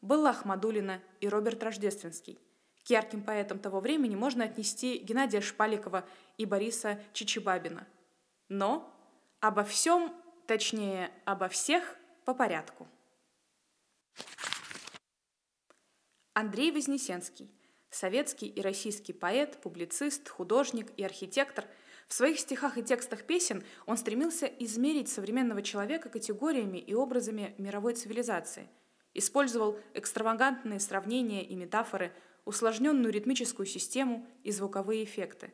Белла 0.03 0.29
Ахмадулина 0.29 1.01
и 1.19 1.27
Роберт 1.27 1.63
Рождественский. 1.63 2.37
К 2.87 2.89
ярким 2.89 3.21
поэтам 3.21 3.59
того 3.59 3.81
времени 3.81 4.15
можно 4.15 4.45
отнести 4.45 4.99
Геннадия 4.99 5.41
Шпаликова 5.41 6.07
и 6.37 6.45
Бориса 6.45 6.97
Чичибабина. 7.11 7.85
Но 8.47 8.89
обо 9.41 9.65
всем, 9.65 10.15
точнее, 10.45 11.11
обо 11.25 11.49
всех 11.49 11.97
по 12.23 12.33
порядку. 12.33 12.87
Андрей 16.33 16.71
Вознесенский– 16.71 17.51
советский 17.89 18.47
и 18.47 18.61
российский 18.61 19.11
поэт, 19.11 19.59
публицист, 19.61 20.29
художник 20.29 20.89
и 20.95 21.03
архитектор. 21.03 21.65
В 22.07 22.13
своих 22.13 22.39
стихах 22.39 22.77
и 22.77 22.83
текстах 22.83 23.25
песен 23.25 23.65
он 23.85 23.97
стремился 23.97 24.45
измерить 24.45 25.09
современного 25.09 25.61
человека 25.61 26.07
категориями 26.07 26.77
и 26.77 26.93
образами 26.93 27.53
мировой 27.57 27.95
цивилизации. 27.95 28.69
Использовал 29.13 29.77
экстравагантные 29.93 30.79
сравнения 30.79 31.43
и 31.43 31.53
метафоры– 31.53 32.13
усложненную 32.47 33.11
ритмическую 33.11 33.65
систему 33.65 34.25
и 34.43 34.51
звуковые 34.51 35.03
эффекты. 35.03 35.53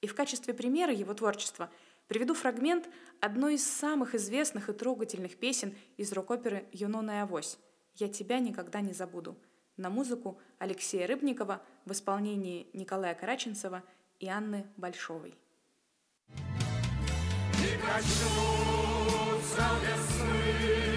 И 0.00 0.08
в 0.08 0.14
качестве 0.14 0.52
примера 0.52 0.92
его 0.92 1.14
творчества 1.14 1.70
приведу 2.08 2.34
фрагмент 2.34 2.88
одной 3.20 3.54
из 3.54 3.66
самых 3.66 4.16
известных 4.16 4.68
и 4.68 4.72
трогательных 4.72 5.36
песен 5.36 5.74
из 5.96 6.12
рок-оперы 6.12 6.66
«Юнона 6.72 7.12
и 7.12 7.20
Авось» 7.20 7.58
«Я 7.94 8.08
тебя 8.08 8.40
никогда 8.40 8.80
не 8.80 8.92
забуду» 8.92 9.38
на 9.76 9.88
музыку 9.88 10.40
Алексея 10.58 11.06
Рыбникова 11.06 11.62
в 11.84 11.92
исполнении 11.92 12.68
Николая 12.72 13.14
Караченцева 13.14 13.82
и 14.18 14.26
Анны 14.28 14.66
Большовой. 14.76 15.34
И 16.28 17.78
коснутся 17.86 19.68
весны 19.82 20.91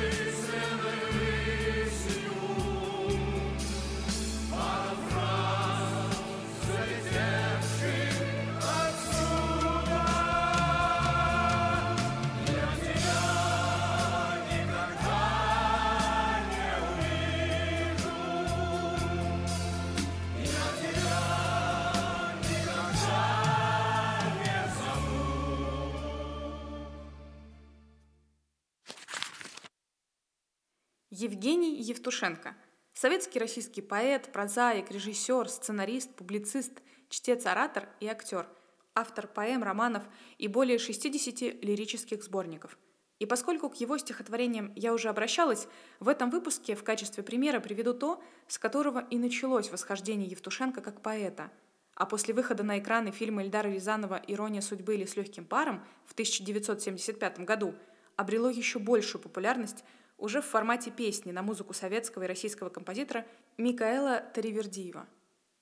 Евгений 31.25 31.81
Евтушенко. 31.81 32.55
Советский 32.93 33.39
российский 33.39 33.81
поэт, 33.81 34.31
прозаик, 34.31 34.91
режиссер, 34.91 35.49
сценарист, 35.49 36.13
публицист, 36.13 36.83
чтец-оратор 37.09 37.89
и 37.99 38.05
актер. 38.05 38.47
Автор 38.93 39.25
поэм, 39.25 39.63
романов 39.63 40.03
и 40.37 40.47
более 40.47 40.77
60 40.77 41.63
лирических 41.63 42.23
сборников. 42.23 42.77
И 43.17 43.25
поскольку 43.25 43.71
к 43.71 43.75
его 43.77 43.97
стихотворениям 43.97 44.71
я 44.75 44.93
уже 44.93 45.09
обращалась, 45.09 45.67
в 45.99 46.09
этом 46.09 46.29
выпуске 46.29 46.75
в 46.75 46.83
качестве 46.83 47.23
примера 47.23 47.59
приведу 47.59 47.95
то, 47.95 48.21
с 48.47 48.59
которого 48.59 48.99
и 49.09 49.17
началось 49.17 49.71
восхождение 49.71 50.29
Евтушенко 50.29 50.81
как 50.81 51.01
поэта. 51.01 51.49
А 51.95 52.05
после 52.05 52.35
выхода 52.35 52.61
на 52.61 52.77
экраны 52.77 53.09
фильма 53.09 53.41
Эльдара 53.41 53.69
Рязанова 53.69 54.21
«Ирония 54.27 54.61
судьбы» 54.61 54.93
или 54.93 55.05
«С 55.05 55.15
легким 55.15 55.45
паром» 55.45 55.83
в 56.05 56.13
1975 56.13 57.39
году 57.39 57.73
обрело 58.15 58.51
еще 58.51 58.77
большую 58.77 59.23
популярность 59.23 59.83
уже 60.17 60.41
в 60.41 60.45
формате 60.45 60.91
песни 60.91 61.31
на 61.31 61.41
музыку 61.41 61.73
советского 61.73 62.23
и 62.23 62.27
российского 62.27 62.69
композитора 62.69 63.25
Микаэла 63.57 64.23
Таривердиева. 64.33 65.07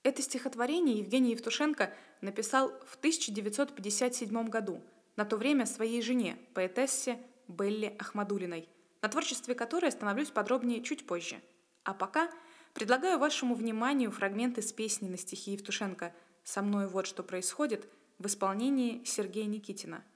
Это 0.03 0.21
стихотворение 0.21 0.99
Евгений 0.99 1.31
Евтушенко 1.31 1.93
написал 2.21 2.71
в 2.85 2.95
1957 2.97 4.49
году, 4.49 4.81
на 5.15 5.25
то 5.25 5.37
время 5.37 5.65
своей 5.65 6.01
жене, 6.01 6.37
поэтессе 6.53 7.19
Белле 7.47 7.95
Ахмадулиной, 7.99 8.67
на 9.01 9.09
творчестве 9.09 9.55
которой 9.55 9.87
остановлюсь 9.87 10.31
подробнее 10.31 10.81
чуть 10.81 11.05
позже. 11.05 11.41
А 11.83 11.93
пока 11.93 12.29
предлагаю 12.73 13.19
вашему 13.19 13.55
вниманию 13.55 14.11
фрагменты 14.11 14.61
с 14.61 14.73
песни 14.73 15.07
на 15.07 15.17
стихи 15.17 15.51
Евтушенко 15.51 16.13
«Со 16.43 16.61
мной 16.61 16.87
вот 16.87 17.07
что 17.07 17.23
происходит» 17.23 17.87
в 18.19 18.27
исполнении 18.27 19.03
Сергея 19.05 19.45
Никитина– 19.45 20.03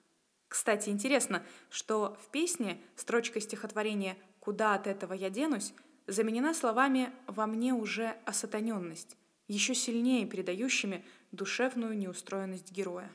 кстати, 0.48 0.89
интересно, 0.89 1.44
что 1.70 2.18
в 2.22 2.30
песне 2.30 2.80
строчка 2.96 3.42
стихотворения 3.42 4.18
«Куда 4.39 4.75
от 4.75 4.88
этого 4.88 5.13
я 5.13 5.30
денусь» 5.30 5.74
заменена 6.08 6.54
словами 6.54 7.12
«во 7.27 7.48
мне 7.48 7.74
уже 7.74 8.16
осатаненность», 8.25 9.18
еще 9.48 9.75
сильнее 9.75 10.25
передающими 10.25 11.04
душевную 11.32 11.98
неустроенность 11.98 12.72
героя. 12.72 13.12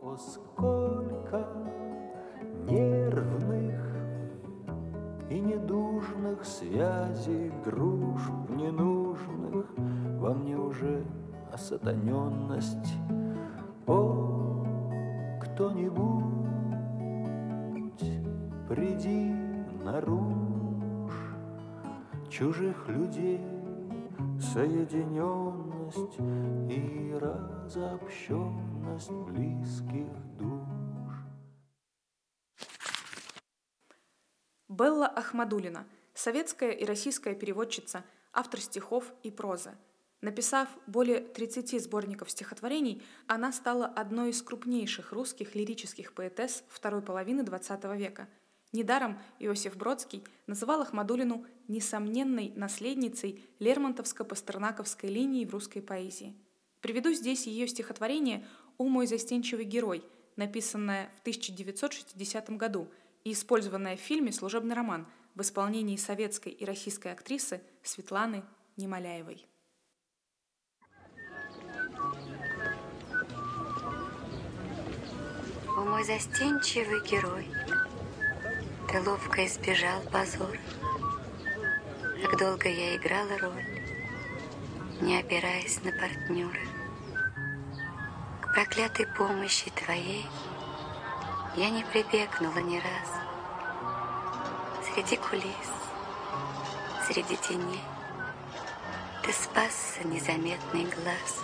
О, 0.00 0.16
сколько 0.16 1.48
нервных 2.68 3.80
и 5.30 5.40
недужных 5.40 6.44
связей, 6.44 7.50
дружб 7.64 8.50
ненужных, 8.50 9.66
во 10.20 10.34
мне 10.34 10.56
уже 10.56 11.06
осатаненность. 11.50 12.92
О, 13.86 14.33
кто-нибудь, 15.94 18.02
приди 18.68 19.32
наружь 19.84 21.14
чужих 22.28 22.88
людей, 22.88 23.40
соединенность 24.40 26.18
и 26.70 27.14
разобщенность 27.14 29.10
близких 29.10 30.08
душ. 30.38 30.62
Белла 34.68 35.06
Ахмадулина, 35.06 35.86
советская 36.14 36.72
и 36.72 36.84
российская 36.84 37.34
переводчица, 37.34 38.04
автор 38.32 38.60
стихов 38.60 39.12
и 39.22 39.30
прозы. 39.30 39.72
Написав 40.24 40.70
более 40.86 41.20
30 41.20 41.84
сборников 41.84 42.30
стихотворений, 42.30 43.02
она 43.26 43.52
стала 43.52 43.84
одной 43.84 44.30
из 44.30 44.40
крупнейших 44.42 45.12
русских 45.12 45.54
лирических 45.54 46.14
поэтесс 46.14 46.64
второй 46.70 47.02
половины 47.02 47.42
XX 47.42 47.94
века– 47.96 48.26
Недаром 48.74 49.20
Иосиф 49.38 49.76
Бродский 49.76 50.24
называл 50.48 50.80
Ахмадулину 50.80 51.46
несомненной 51.68 52.52
наследницей 52.56 53.44
Лермонтовско-пастернаковской 53.60 55.10
линии 55.10 55.44
в 55.44 55.50
русской 55.50 55.80
поэзии. 55.80 56.34
Приведу 56.80 57.12
здесь 57.12 57.46
ее 57.46 57.68
стихотворение 57.68 58.44
«О 58.76 58.88
мой 58.88 59.06
застенчивый 59.06 59.64
герой», 59.64 60.04
написанное 60.34 61.08
в 61.16 61.20
1960 61.20 62.50
году 62.56 62.88
и 63.22 63.30
использованное 63.30 63.96
в 63.96 64.00
фильме 64.00 64.32
«Служебный 64.32 64.74
роман» 64.74 65.06
в 65.36 65.42
исполнении 65.42 65.96
советской 65.96 66.50
и 66.50 66.64
российской 66.64 67.12
актрисы 67.12 67.62
Светланы 67.84 68.42
Немоляевой. 68.76 69.46
О 75.76 75.80
мой 75.80 76.04
застенчивый 76.04 77.00
герой, 77.00 77.48
ты 78.88 79.02
ловко 79.02 79.44
избежал 79.44 80.00
позора. 80.12 80.58
Как 82.22 82.38
долго 82.38 82.68
я 82.68 82.94
играла 82.94 83.36
роль, 83.40 83.66
не 85.00 85.18
опираясь 85.18 85.82
на 85.82 85.90
партнера. 85.90 86.60
К 88.40 88.54
проклятой 88.54 89.08
помощи 89.08 89.68
твоей 89.70 90.24
я 91.56 91.70
не 91.70 91.82
прибегнула 91.82 92.58
ни 92.58 92.76
раз. 92.76 93.10
Среди 94.92 95.16
кулис, 95.16 95.70
среди 97.08 97.36
теней 97.36 97.82
ты 99.24 99.32
спасся 99.32 100.06
незаметный 100.06 100.84
глаз. 100.84 101.42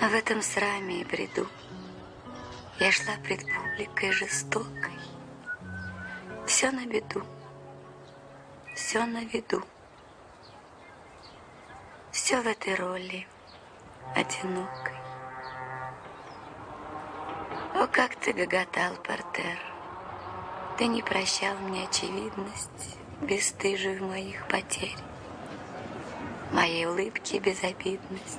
А 0.00 0.08
в 0.08 0.14
этом 0.14 0.40
сраме 0.40 1.02
и 1.02 1.04
бреду 1.04 1.46
я 2.80 2.90
шла 2.92 3.14
пред 3.22 3.40
публикой 3.40 4.12
жестокой, 4.12 4.98
все 6.46 6.70
на 6.70 6.84
виду, 6.86 7.22
все 8.74 9.04
на 9.04 9.24
виду. 9.24 9.62
Все 12.14 12.40
в 12.40 12.46
этой 12.46 12.74
роли 12.76 13.26
одинокой. 14.14 14.94
О, 17.74 17.88
как 17.88 18.14
ты 18.14 18.32
гоготал, 18.32 18.94
Портер! 19.02 19.58
Ты 20.78 20.86
не 20.86 21.02
прощал 21.02 21.56
мне 21.58 21.84
очевидность, 21.88 22.98
бесстыжих 23.20 24.00
моих 24.00 24.46
потерь, 24.46 24.96
моей 26.52 26.86
улыбки 26.86 27.36
безобидность. 27.36 28.38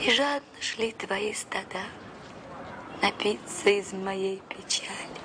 И 0.00 0.10
жадно 0.10 0.43
шли 0.74 0.90
твои 0.92 1.32
стада 1.32 1.84
напиться 3.00 3.70
из 3.70 3.92
моей 3.92 4.42
печали 4.48 5.20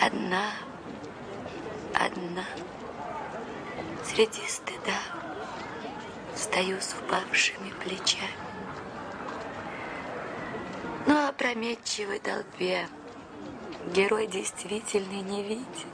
одна, 0.00 0.52
одна, 1.92 2.44
среди 4.04 4.46
стыда 4.46 5.00
стою 6.36 6.80
с 6.80 6.94
упавшими 6.94 7.70
плечами. 7.82 8.30
Но 11.06 11.28
опрометчивой 11.28 12.20
толпе 12.20 12.86
герой 13.92 14.28
действительно 14.28 15.20
не 15.20 15.42
видит. 15.42 15.86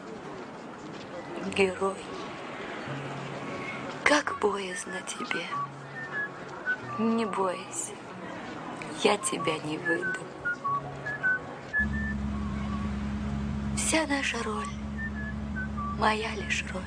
Герой, 1.54 1.96
как 4.04 4.38
боязно 4.40 5.00
тебе. 5.02 5.46
Не 7.00 7.24
бойся, 7.24 7.94
я 9.02 9.16
тебя 9.16 9.56
не 9.64 9.78
выдам. 9.78 10.22
Вся 13.74 14.06
наша 14.06 14.36
роль, 14.42 14.68
моя 15.98 16.30
лишь 16.34 16.62
роль. 16.74 16.82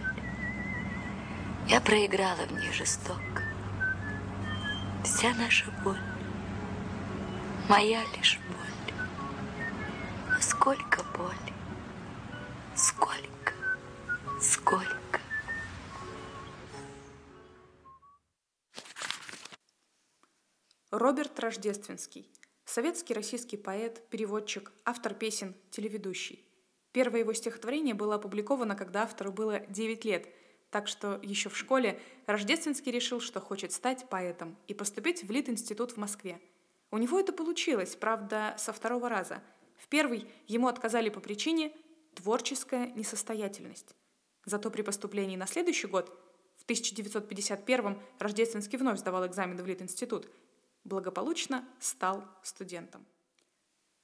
Я 1.67 1.82
проиграла 1.82 2.45
в 2.47 2.52
ней 2.52 2.71
жестоко. 2.71 3.41
Вся 5.04 5.34
наша 5.34 5.65
боль, 5.84 5.97
моя 7.67 8.04
лишь 8.15 8.39
боль. 8.49 8.95
А 10.30 10.39
сколько 10.43 11.02
боли, 11.17 11.54
сколько, 12.76 13.54
сколько. 14.39 15.03
Роберт 20.93 21.39
Рождественский. 21.39 22.29
Советский 22.65 23.15
российский 23.15 23.58
поэт, 23.58 24.08
переводчик, 24.12 24.71
автор 24.86 25.15
песен, 25.15 25.56
телеведущий. 25.71 26.45
Первое 26.91 27.21
его 27.21 27.34
стихотворение 27.34 27.95
было 27.95 28.13
опубликовано, 28.13 28.75
когда 28.75 29.01
автору 29.01 29.32
было 29.32 29.62
9 29.69 30.06
лет, 30.06 30.27
так 30.69 30.88
что 30.88 31.19
еще 31.23 31.49
в 31.49 31.58
школе 31.58 31.99
Рождественский 32.27 32.91
решил, 32.91 33.21
что 33.21 33.39
хочет 33.39 33.71
стать 33.71 34.08
поэтом 34.08 34.56
и 34.67 34.75
поступить 34.75 35.23
в 35.23 35.32
Лит-институт 35.32 35.93
в 35.93 35.97
Москве. 35.97 36.39
У 36.91 36.99
него 36.99 37.19
это 37.19 37.34
получилось, 37.34 37.95
правда, 37.95 38.53
со 38.60 38.71
второго 38.71 39.10
раза. 39.10 39.41
В 39.79 39.88
первый 39.88 40.27
ему 40.45 40.67
отказали 40.67 41.10
по 41.10 41.21
причине 41.21 41.75
творческая 42.13 42.91
несостоятельность. 42.91 43.95
Зато 44.45 44.69
при 44.69 44.84
поступлении 44.84 45.38
на 45.38 45.47
следующий 45.47 45.88
год, 45.88 46.15
в 46.58 46.65
1951 46.65 47.99
Рождественский 48.19 48.77
вновь 48.77 48.99
сдавал 48.99 49.25
экзамены 49.25 49.63
в 49.63 49.65
Лит-институт, 49.65 50.29
благополучно 50.84 51.65
стал 51.80 52.24
студентом. 52.43 53.06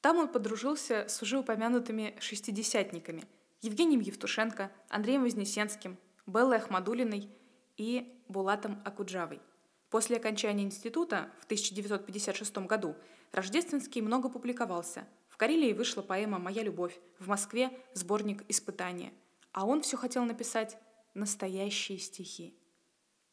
Там 0.01 0.17
он 0.17 0.29
подружился 0.29 1.05
с 1.07 1.21
уже 1.21 1.37
упомянутыми 1.37 2.15
шестидесятниками 2.19 3.25
Евгением 3.61 3.99
Евтушенко, 3.99 4.71
Андреем 4.87 5.23
Вознесенским, 5.23 5.97
Беллой 6.25 6.57
Ахмадулиной 6.57 7.29
и 7.75 8.21
Булатом 8.29 8.81
Акуджавой. 8.85 9.41
После 9.89 10.15
окончания 10.17 10.63
института 10.63 11.29
в 11.41 11.45
1956 11.45 12.59
году 12.59 12.95
Рождественский 13.33 14.01
много 14.01 14.29
публиковался. 14.29 15.07
В 15.27 15.37
Карелии 15.37 15.73
вышла 15.73 16.01
поэма 16.01 16.39
«Моя 16.39 16.63
любовь», 16.63 16.97
в 17.19 17.27
Москве– 17.27 17.71
сборник 17.93 18.43
«Испытания». 18.47 19.11
А 19.51 19.65
он 19.65 19.81
все 19.81 19.97
хотел 19.97 20.23
написать 20.23 20.77
настоящие 21.13 21.97
стихи. 21.97 22.55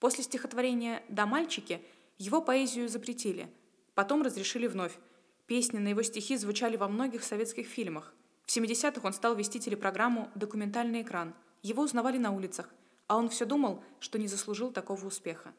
После 0.00 0.24
стихотворения 0.24 1.02
«Да, 1.08 1.26
мальчики» 1.26 1.82
его 2.18 2.40
поэзию 2.40 2.88
запретили, 2.88 3.48
потом 3.94 4.22
разрешили 4.22 4.66
вновь, 4.66 4.98
Песни 5.46 5.78
на 5.78 5.88
его 5.88 6.02
стихи 6.02 6.36
звучали 6.36 6.76
во 6.76 6.88
многих 6.88 7.22
советских 7.22 7.68
фильмах. 7.68 8.12
В 8.46 8.56
70-х 8.56 9.00
он 9.06 9.12
стал 9.12 9.36
вести 9.36 9.60
телепрограмму 9.60 10.28
«Документальный 10.34 11.02
экран». 11.02 11.34
Его 11.62 11.84
узнавали 11.84 12.18
на 12.18 12.32
улицах, 12.32 12.68
а 13.06 13.16
он 13.16 13.28
все 13.28 13.44
думал, 13.44 13.84
что 14.00 14.18
не 14.18 14.26
заслужил 14.26 14.72
такого 14.72 15.06
успеха. 15.06 15.54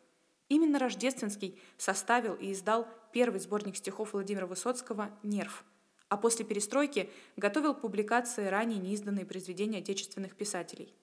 Именно 0.49 0.77
Рождественский 0.77 1.57
составил 1.77 2.35
и 2.35 2.51
издал 2.51 2.85
первый 3.13 3.39
сборник 3.39 3.77
стихов 3.77 4.11
Владимира 4.11 4.45
Высоцкого 4.45 5.09
«Нерв», 5.23 5.63
а 6.09 6.17
после 6.17 6.43
перестройки 6.43 7.09
готовил 7.37 7.73
публикации 7.73 8.47
ранее 8.47 8.79
неизданные 8.79 9.25
произведения 9.25 9.79
отечественных 9.79 10.35
писателей. 10.35 10.93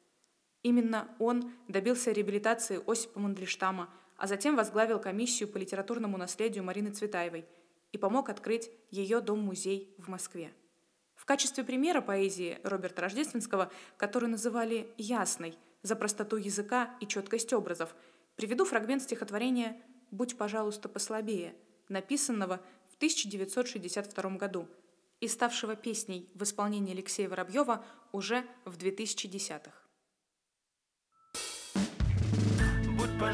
Именно 0.62 1.09
он 1.19 1.53
добился 1.69 2.12
реабилитации 2.12 2.83
Осипа 2.87 3.19
Мандельштама, 3.19 3.90
а 4.16 4.27
затем 4.27 4.57
возглавил 4.57 4.98
комиссию 4.98 5.48
по 5.48 5.59
литературному 5.59 6.16
наследию 6.16 6.64
Марины 6.64 6.90
Цветаевой– 6.90 7.44
и 7.94 7.98
помог 7.98 8.29
открыть 8.29 8.72
ее 8.90 9.20
дом-музей 9.20 9.94
в 9.98 10.09
Москве. 10.09 10.53
В 11.14 11.24
качестве 11.24 11.62
примера 11.62 12.00
поэзии 12.00 12.59
Роберта 12.64 13.03
Рождественского, 13.03 13.70
которую 13.96 14.31
называли 14.31 14.92
«ясной» 14.98 15.57
за 15.83 15.94
простоту 15.94 16.37
языка 16.37 16.96
и 17.00 17.07
четкость 17.07 17.53
образов, 17.53 17.94
приведу 18.35 18.64
фрагмент 18.64 19.05
стихотворения 19.05 19.81
«Будь, 20.11 20.37
пожалуйста, 20.37 20.88
послабее», 20.88 21.55
написанного 21.88 22.61
в 22.90 22.96
1962 22.96 24.31
году 24.38 24.68
и 25.20 25.29
ставшего 25.29 25.77
песней 25.77 26.29
в 26.35 26.42
исполнении 26.42 26.94
Алексея 26.94 27.29
Воробьева 27.29 27.85
уже 28.11 28.44
в 28.64 28.77
2010-х. 28.77 29.84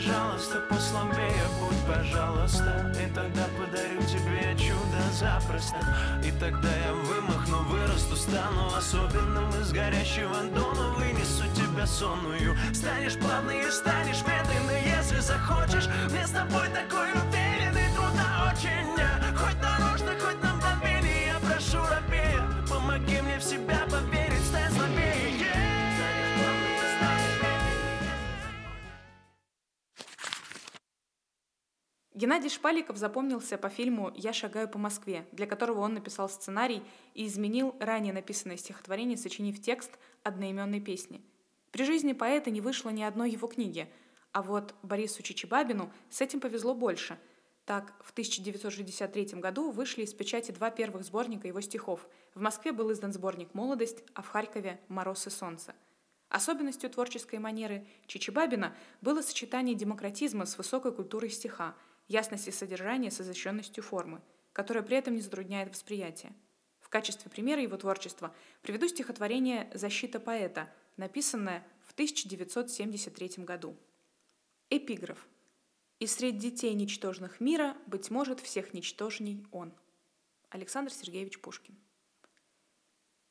Пожалуйста, 0.00 0.60
послабее, 0.70 1.44
будь, 1.60 1.94
пожалуйста, 1.94 2.90
и 2.98 3.06
тогда 3.14 3.44
подарю 3.58 4.00
тебе 4.08 4.56
чудо 4.56 4.98
запросто. 5.12 5.76
И 6.24 6.30
тогда 6.40 6.68
я 6.86 6.92
вымахну, 6.94 7.58
вырасту, 7.64 8.16
стану 8.16 8.74
особенным 8.74 9.50
из 9.60 9.72
горящего 9.72 10.42
дона, 10.54 10.94
вынесу 10.96 11.44
тебя 11.54 11.86
сонную. 11.86 12.56
Станешь 12.72 13.18
плавной 13.18 13.68
и 13.68 13.70
станешь 13.70 14.22
медленной, 14.22 14.82
если 14.96 15.20
захочешь. 15.20 15.88
Мне 16.10 16.26
с 16.26 16.30
тобой 16.30 16.68
такой 16.68 17.10
уверенный, 17.10 17.29
Геннадий 32.20 32.50
Шпаликов 32.50 32.98
запомнился 32.98 33.56
по 33.56 33.70
фильму 33.70 34.12
«Я 34.14 34.34
шагаю 34.34 34.68
по 34.68 34.76
Москве», 34.76 35.26
для 35.32 35.46
которого 35.46 35.80
он 35.80 35.94
написал 35.94 36.28
сценарий 36.28 36.82
и 37.14 37.26
изменил 37.26 37.74
ранее 37.80 38.12
написанное 38.12 38.58
стихотворение, 38.58 39.16
сочинив 39.16 39.58
текст 39.62 39.90
одноименной 40.22 40.82
песни. 40.82 41.22
При 41.70 41.84
жизни 41.84 42.12
поэта 42.12 42.50
не 42.50 42.60
вышло 42.60 42.90
ни 42.90 43.02
одной 43.02 43.30
его 43.30 43.48
книги, 43.48 43.88
а 44.32 44.42
вот 44.42 44.74
Борису 44.82 45.22
Чичибабину 45.22 45.90
с 46.10 46.20
этим 46.20 46.40
повезло 46.40 46.74
больше. 46.74 47.18
Так, 47.64 47.94
в 48.04 48.10
1963 48.10 49.40
году 49.40 49.70
вышли 49.70 50.02
из 50.02 50.12
печати 50.12 50.50
два 50.50 50.68
первых 50.68 51.04
сборника 51.04 51.48
его 51.48 51.62
стихов. 51.62 52.06
В 52.34 52.42
Москве 52.42 52.72
был 52.72 52.92
издан 52.92 53.14
сборник 53.14 53.54
«Молодость», 53.54 54.04
а 54.12 54.20
в 54.20 54.28
Харькове 54.28 54.78
«Мороз 54.88 55.26
и 55.26 55.30
солнце». 55.30 55.74
Особенностью 56.28 56.90
творческой 56.90 57.38
манеры 57.38 57.86
Чичибабина 58.06 58.76
было 59.00 59.22
сочетание 59.22 59.74
демократизма 59.74 60.44
с 60.44 60.58
высокой 60.58 60.92
культурой 60.92 61.30
стиха, 61.30 61.74
ясности 62.10 62.50
содержания 62.50 63.10
с 63.10 63.20
изощренностью 63.20 63.82
формы, 63.82 64.20
которая 64.52 64.82
при 64.82 64.96
этом 64.96 65.14
не 65.14 65.20
затрудняет 65.20 65.70
восприятие. 65.70 66.32
В 66.80 66.88
качестве 66.88 67.30
примера 67.30 67.62
его 67.62 67.76
творчества 67.76 68.34
приведу 68.62 68.88
стихотворение 68.88 69.70
«Защита 69.72 70.18
поэта», 70.18 70.68
написанное 70.96 71.64
в 71.86 71.92
1973 71.92 73.44
году. 73.44 73.76
Эпиграф. 74.70 75.24
«И 76.00 76.06
средь 76.06 76.38
детей 76.38 76.74
ничтожных 76.74 77.40
мира, 77.40 77.76
быть 77.86 78.10
может, 78.10 78.40
всех 78.40 78.74
ничтожней 78.74 79.46
он». 79.52 79.72
Александр 80.48 80.92
Сергеевич 80.92 81.40
Пушкин. 81.40 81.76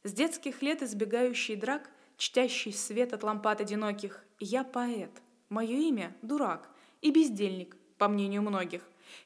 С 0.03 0.13
детских 0.13 0.61
лет 0.61 0.81
избегающий 0.81 1.57
драк, 1.57 1.89
чтящий 2.15 2.71
свет 2.71 3.11
от 3.11 3.23
лампад 3.23 3.59
одиноких, 3.59 4.23
я 4.39 4.63
поэт, 4.63 5.11
мое 5.49 5.75
имя— 5.75 6.15
дурак 6.21 6.69
и 7.01 7.11
бездельник, 7.11 7.75
по 7.99 8.07
мнению 8.07 8.41
многих. 8.41 8.81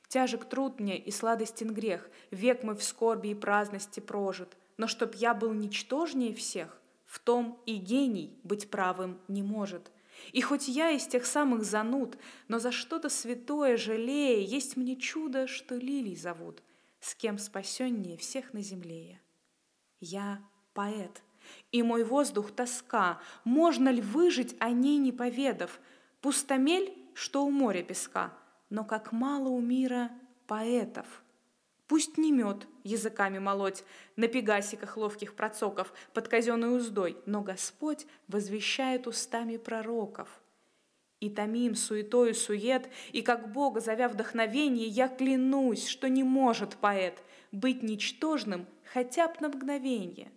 Тяжек 0.10 0.46
труд 0.46 0.80
мне 0.80 0.98
и 0.98 1.12
сладостен 1.12 1.74
грех, 1.74 2.10
век 2.32 2.64
мой 2.64 2.76
в 2.76 2.84
скорби 2.84 3.30
и 3.30 3.36
праздности 3.36 4.02
прожит, 4.02 4.58
но 4.78 4.88
чтоб 4.88 5.16
я 5.16 5.34
был 5.34 5.54
ничтожнее 5.54 6.34
всех, 6.34 6.82
в 7.06 7.20
том 7.20 7.60
и 7.66 7.76
гений 7.78 8.38
быть 8.44 8.70
правым 8.70 9.20
не 9.28 9.44
может. 9.44 9.92
И 10.32 10.42
хоть 10.42 10.68
я 10.68 10.92
из 10.92 11.08
тех 11.08 11.26
самых 11.26 11.64
зануд, 11.64 12.18
но 12.48 12.60
за 12.60 12.72
что-то 12.72 13.10
святое 13.10 13.78
жалея, 13.78 14.40
есть 14.40 14.78
мне 14.78 14.96
чудо, 14.96 15.48
что 15.48 15.76
лилий 15.76 16.16
зовут, 16.16 16.62
с 17.00 17.16
кем 17.16 17.38
спасеннее 17.38 18.18
всех 18.18 18.54
на 18.54 18.62
земле 18.62 19.10
я. 19.10 19.20
Я 20.00 20.42
поэт, 20.74 21.24
и 21.72 21.84
мой 21.84 22.04
воздух 22.04 22.52
тоска, 22.52 23.20
можно 23.44 23.90
ли 23.90 24.02
выжить 24.02 24.56
о 24.60 24.70
ней 24.70 24.98
не 24.98 25.12
поведав? 25.12 25.80
Пустомель, 26.22 26.94
что 27.14 27.46
у 27.46 27.52
моря 27.52 27.84
песка, 27.84 28.34
но 28.74 28.84
как 28.84 29.12
мало 29.12 29.50
у 29.50 29.62
мира 29.62 30.12
поэтов. 30.48 31.06
Пусть 31.86 32.18
не 32.18 32.32
мед 32.32 32.68
языками 32.84 33.38
молоть 33.38 33.84
на 34.16 34.28
пегасиках 34.28 34.98
ловких 34.98 35.36
процоков 35.36 35.94
под 36.12 36.28
казенной 36.28 36.76
уздой, 36.76 37.16
но 37.28 37.42
Господь 37.42 38.08
возвещает 38.28 39.06
устами 39.06 39.58
пророков. 39.58 40.42
И 41.20 41.30
томим 41.30 41.76
суетою 41.76 42.34
сует, 42.34 42.90
и 43.12 43.22
как 43.22 43.52
Бога 43.52 43.80
зовя 43.80 44.10
вдохновение, 44.10 44.88
я 44.88 45.08
клянусь, 45.08 45.86
что 45.86 46.10
не 46.10 46.24
может 46.24 46.76
поэт 46.78 47.22
быть 47.52 47.84
ничтожным 47.84 48.66
хотя 48.92 49.28
бы 49.28 49.36
на 49.40 49.50
мгновенье. 49.50 50.32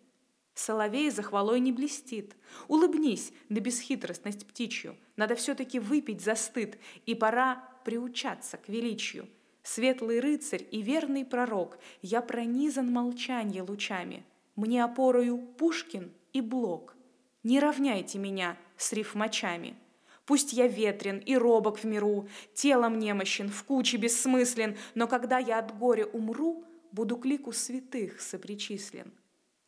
Соловей 0.53 1.09
за 1.09 1.23
хвалой 1.23 1.61
не 1.61 1.73
блестит. 1.73 2.37
Улыбнись 2.69 3.33
на 3.49 3.61
бесхитростность 3.61 4.47
птичью. 4.47 4.99
Надо 5.17 5.37
все-таки 5.37 5.79
выпить 5.79 6.21
за 6.21 6.35
стыд, 6.35 6.79
и 7.07 7.15
пора 7.15 7.67
приучаться 7.87 8.57
к 8.57 8.69
величию. 8.69 9.29
Светлый 9.63 10.19
рыцарь 10.19 10.67
и 10.73 10.83
верный 10.83 11.25
пророк, 11.25 11.79
я 12.03 12.21
пронизан 12.21 12.93
молчанье 12.93 13.63
лучами. 13.63 14.25
Мне 14.57 14.83
опорою 14.83 15.39
Пушкин 15.39 16.11
и 16.33 16.41
Блок. 16.41 16.97
Не 17.45 17.61
равняйте 17.61 18.19
меня 18.19 18.59
с 18.77 18.93
рифмачами. 18.93 19.77
Пусть 20.25 20.53
я 20.53 20.67
ветрен 20.67 21.19
и 21.19 21.37
робок 21.37 21.79
в 21.79 21.85
миру, 21.85 22.29
телом 22.55 22.99
немощен, 22.99 23.49
в 23.51 23.63
куче 23.63 23.99
бессмыслен, 23.99 24.77
но 24.97 25.07
когда 25.07 25.39
я 25.39 25.61
от 25.61 25.79
горя 25.79 26.07
умру, 26.07 26.65
буду 26.91 27.17
к 27.17 27.25
лику 27.25 27.53
святых 27.53 28.21
сопричислен. 28.21 29.13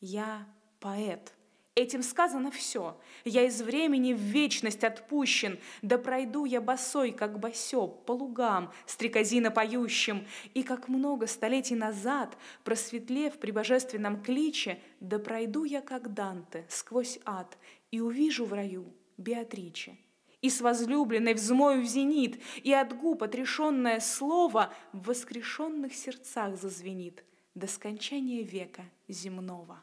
Я 0.00 0.44
поэт. 0.80 1.34
Этим 1.78 2.02
сказано 2.02 2.50
все. 2.50 3.00
Я 3.24 3.46
из 3.46 3.62
времени 3.62 4.12
в 4.12 4.18
вечность 4.18 4.82
отпущен, 4.82 5.60
да 5.80 5.96
пройду 5.96 6.44
я 6.44 6.60
босой, 6.60 7.12
как 7.12 7.38
босёб, 7.38 8.04
по 8.04 8.10
лугам, 8.10 8.72
стрекозина 8.84 9.52
поющим, 9.52 10.26
и 10.54 10.64
как 10.64 10.88
много 10.88 11.28
столетий 11.28 11.76
назад, 11.76 12.36
просветлев 12.64 13.38
при 13.38 13.52
божественном 13.52 14.20
кличе, 14.20 14.80
да 14.98 15.20
пройду 15.20 15.62
я, 15.62 15.80
как 15.80 16.14
Данте, 16.14 16.66
сквозь 16.68 17.20
ад, 17.24 17.56
и 17.92 18.00
увижу 18.00 18.44
в 18.44 18.52
раю 18.52 18.92
Беатриче. 19.16 19.96
И 20.42 20.50
с 20.50 20.60
возлюбленной 20.60 21.34
взмою 21.34 21.82
в 21.82 21.84
зенит, 21.84 22.42
и 22.64 22.72
от 22.72 22.92
губ 22.98 23.22
отрешенное 23.22 24.00
слово 24.00 24.74
в 24.92 25.06
воскрешенных 25.06 25.94
сердцах 25.94 26.56
зазвенит 26.56 27.22
до 27.54 27.68
скончания 27.68 28.42
века 28.42 28.82
земного. 29.06 29.80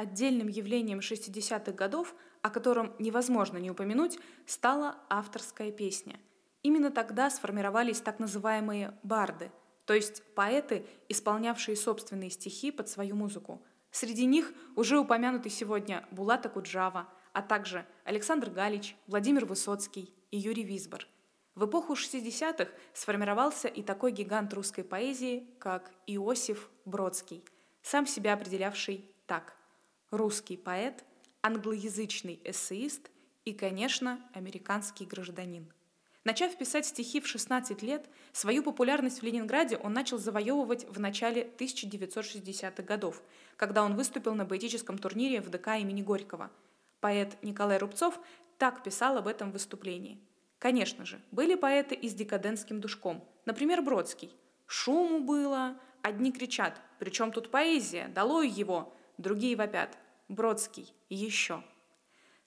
Отдельным 0.00 0.48
явлением 0.48 1.00
60-х 1.00 1.72
годов, 1.72 2.14
о 2.40 2.48
котором 2.48 2.94
невозможно 2.98 3.58
не 3.58 3.70
упомянуть, 3.70 4.18
стала 4.46 4.96
авторская 5.10 5.70
песня. 5.70 6.18
Именно 6.62 6.90
тогда 6.90 7.28
сформировались 7.28 8.00
так 8.00 8.18
называемые 8.18 8.94
барды, 9.02 9.52
то 9.84 9.92
есть 9.92 10.22
поэты, 10.34 10.86
исполнявшие 11.10 11.76
собственные 11.76 12.30
стихи 12.30 12.70
под 12.70 12.88
свою 12.88 13.14
музыку. 13.14 13.62
Среди 13.90 14.24
них 14.24 14.54
уже 14.74 14.98
упомянутый 14.98 15.50
сегодня 15.50 16.08
Булата 16.12 16.48
Куджава, 16.48 17.06
а 17.34 17.42
также 17.42 17.84
Александр 18.04 18.48
Галич, 18.48 18.96
Владимир 19.06 19.44
Высоцкий 19.44 20.14
и 20.30 20.38
Юрий 20.38 20.64
Висбор. 20.64 21.06
В 21.54 21.66
эпоху 21.66 21.92
60-х 21.92 22.70
сформировался 22.94 23.68
и 23.68 23.82
такой 23.82 24.12
гигант 24.12 24.54
русской 24.54 24.82
поэзии, 24.82 25.46
как 25.58 25.92
Иосиф 26.06 26.70
Бродский, 26.86 27.44
сам 27.82 28.06
себя 28.06 28.32
определявший 28.32 29.04
так– 29.26 29.54
русский 30.10 30.56
поэт, 30.56 31.04
англоязычный 31.42 32.40
эссеист 32.44 33.10
и, 33.44 33.52
конечно, 33.52 34.20
американский 34.34 35.06
гражданин. 35.06 35.72
Начав 36.22 36.56
писать 36.58 36.84
стихи 36.84 37.20
в 37.20 37.26
16 37.26 37.82
лет, 37.82 38.06
свою 38.32 38.62
популярность 38.62 39.22
в 39.22 39.24
Ленинграде 39.24 39.78
он 39.78 39.94
начал 39.94 40.18
завоевывать 40.18 40.86
в 40.88 41.00
начале 41.00 41.50
1960-х 41.58 42.82
годов, 42.82 43.22
когда 43.56 43.82
он 43.82 43.96
выступил 43.96 44.34
на 44.34 44.44
поэтическом 44.44 44.98
турнире 44.98 45.40
в 45.40 45.48
ДК 45.48 45.68
имени 45.78 46.02
Горького. 46.02 46.50
Поэт 47.00 47.38
Николай 47.42 47.78
Рубцов 47.78 48.20
так 48.58 48.82
писал 48.82 49.16
об 49.16 49.28
этом 49.28 49.50
выступлении. 49.50 50.20
Конечно 50.58 51.06
же, 51.06 51.22
были 51.30 51.54
поэты 51.54 51.94
и 51.94 52.06
с 52.06 52.12
декадентским 52.12 52.80
душком, 52.80 53.26
например, 53.46 53.80
Бродский. 53.80 54.30
«Шуму 54.66 55.20
было, 55.20 55.80
одни 56.02 56.32
кричат, 56.32 56.78
причем 56.98 57.32
тут 57.32 57.50
поэзия, 57.50 58.08
долой 58.08 58.48
его, 58.48 58.94
другие 59.20 59.56
вопят 59.56 59.96
«Бродский, 60.28 60.92
еще». 61.08 61.62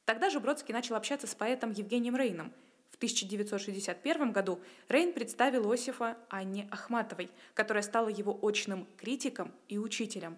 Тогда 0.05 0.29
же 0.29 0.39
Бродский 0.39 0.73
начал 0.73 0.95
общаться 0.95 1.27
с 1.27 1.35
поэтом 1.35 1.71
Евгением 1.71 2.17
Рейном. 2.17 2.51
В 2.91 2.95
1961 2.95 4.31
году 4.31 4.59
Рейн 4.89 5.13
представил 5.13 5.71
Осифа 5.71 6.17
Анне 6.29 6.67
Ахматовой, 6.71 7.31
которая 7.53 7.83
стала 7.83 8.09
его 8.09 8.37
очным 8.41 8.87
критиком 8.97 9.53
и 9.67 9.77
учителем. 9.77 10.37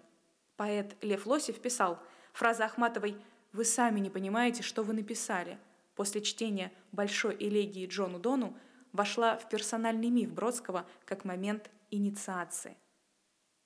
Поэт 0.56 0.96
Лев 1.02 1.26
Лосев 1.26 1.60
писал, 1.60 1.98
фраза 2.32 2.64
Ахматовой 2.64 3.16
«Вы 3.52 3.64
сами 3.64 4.00
не 4.00 4.10
понимаете, 4.10 4.62
что 4.62 4.82
вы 4.82 4.94
написали» 4.94 5.58
после 5.96 6.20
чтения 6.20 6.72
большой 6.92 7.34
элегии 7.40 7.86
Джону 7.86 8.20
Дону 8.20 8.56
вошла 8.92 9.36
в 9.36 9.48
персональный 9.48 10.10
миф 10.10 10.30
Бродского 10.32 10.86
как 11.04 11.24
момент 11.24 11.70
инициации. 11.90 12.76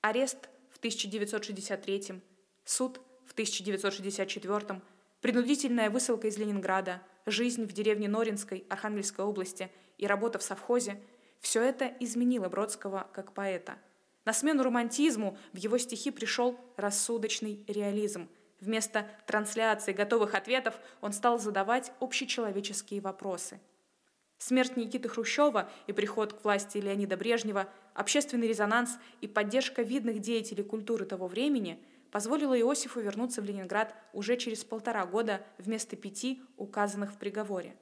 Арест 0.01 0.49
в 0.69 0.77
1963 0.77 2.21
суд 2.71 3.01
в 3.25 3.33
1964 3.33 4.81
принудительная 5.19 5.89
высылка 5.89 6.27
из 6.27 6.37
Ленинграда, 6.37 7.01
жизнь 7.25 7.65
в 7.65 7.73
деревне 7.73 8.07
Норинской 8.07 8.65
Архангельской 8.69 9.25
области 9.25 9.69
и 9.97 10.07
работа 10.07 10.39
в 10.39 10.43
совхозе– 10.43 10.99
все 11.41 11.63
это 11.63 11.91
изменило 11.99 12.49
Бродского 12.49 13.09
как 13.13 13.33
поэта. 13.33 13.77
На 14.25 14.33
смену 14.33 14.63
романтизму 14.63 15.37
в 15.53 15.57
его 15.57 15.79
стихи 15.79 16.11
пришел 16.11 16.57
рассудочный 16.77 17.65
реализм. 17.67 18.29
Вместо 18.59 19.07
трансляции 19.25 19.91
готовых 19.91 20.35
ответов 20.35 20.79
он 21.01 21.13
стал 21.13 21.39
задавать 21.39 21.91
общечеловеческие 21.99 23.01
вопросы. 23.01 23.59
Смерть 24.37 24.77
Никиты 24.77 25.09
Хрущева 25.09 25.69
и 25.87 25.93
приход 25.93 26.33
к 26.33 26.43
власти 26.43 26.77
Леонида 26.77 27.17
Брежнева, 27.17 27.67
общественный 27.95 28.47
резонанс 28.47 28.97
и 29.19 29.27
поддержка 29.27 29.81
видных 29.81 30.19
деятелей 30.19 30.63
культуры 30.63 31.05
того 31.05 31.27
времени 31.27 31.83
позволила 32.11 32.59
Иосифу 32.59 32.99
вернуться 32.99 33.41
в 33.41 33.45
Ленинград 33.45 33.95
уже 34.13 34.37
через 34.37 34.63
полтора 34.63 35.05
года 35.05 35.41
вместо 35.57 35.95
пяти, 35.95 36.43
указанных 36.57 37.13
в 37.13 37.17
приговоре. 37.17 37.75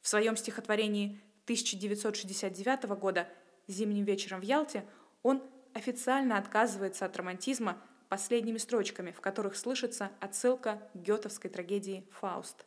В 0.00 0.08
своем 0.08 0.36
стихотворении 0.36 1.20
1969 1.44 2.84
года 2.98 3.28
«Зимним 3.68 4.04
вечером 4.04 4.40
в 4.40 4.44
Ялте» 4.44 4.84
он 5.22 5.42
официально 5.74 6.38
отказывается 6.38 7.04
от 7.04 7.16
романтизма 7.16 7.80
последними 8.08 8.58
строчками, 8.58 9.12
в 9.12 9.20
которых 9.20 9.56
слышится 9.56 10.10
отсылка 10.20 10.88
к 10.94 10.98
гетовской 10.98 11.50
трагедии 11.50 12.08
«Фауст». 12.12 12.66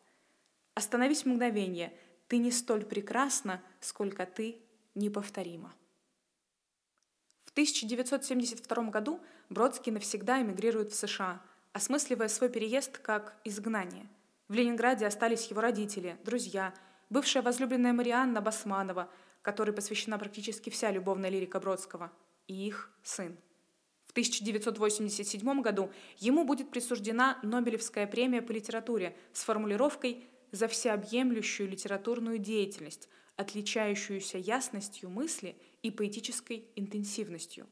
«Остановись 0.76 1.26
мгновение, 1.26 1.94
ты 2.28 2.38
не 2.38 2.52
столь 2.52 2.86
прекрасна, 2.86 3.62
сколько 3.80 4.26
ты 4.26 4.62
неповторима». 4.94 5.74
В 7.58 7.60
1972 7.60 8.84
году 8.91 9.20
Бродский 9.50 9.91
навсегда 9.91 10.43
эмигрирует 10.43 10.91
в 10.91 10.96
США, 10.96 11.41
осмысливая 11.74 12.28
свой 12.28 12.52
переезд 12.52 13.00
как 13.00 13.36
изгнание. 13.43 14.06
В 14.48 14.54
Ленинграде 14.54 15.08
остались 15.08 15.48
его 15.48 15.62
родители, 15.62 16.20
друзья, 16.24 16.72
бывшая 17.10 17.41
возлюбленная 17.41 17.93
Марианна 17.93 18.41
Басманова, 18.41 19.10
которой 19.41 19.72
посвящена 19.72 20.20
практически 20.20 20.70
вся 20.70 20.91
любовная 20.91 21.32
лирика 21.32 21.60
Бродского, 21.60 22.12
и 22.46 22.67
их 22.67 22.91
сын. 23.02 23.36
1987 24.17 25.62
году 25.62 25.91
ему 26.17 26.43
будет 26.43 26.70
присуждена 26.72 27.39
Нобелевская 27.43 28.06
премия 28.06 28.43
по 28.43 28.52
литературе 28.52 29.15
с 29.34 29.43
формулировкой 29.43 30.24
«за 30.52 30.67
всеобъемлющую 30.67 31.67
литературную 31.67 32.38
деятельность, 32.38 33.10
отличающуюся 33.36 34.39
ясностью 34.39 35.10
мысли 35.10 35.56
и 35.84 35.92
поэтической 35.92 36.66
интенсивностью». 36.76 37.68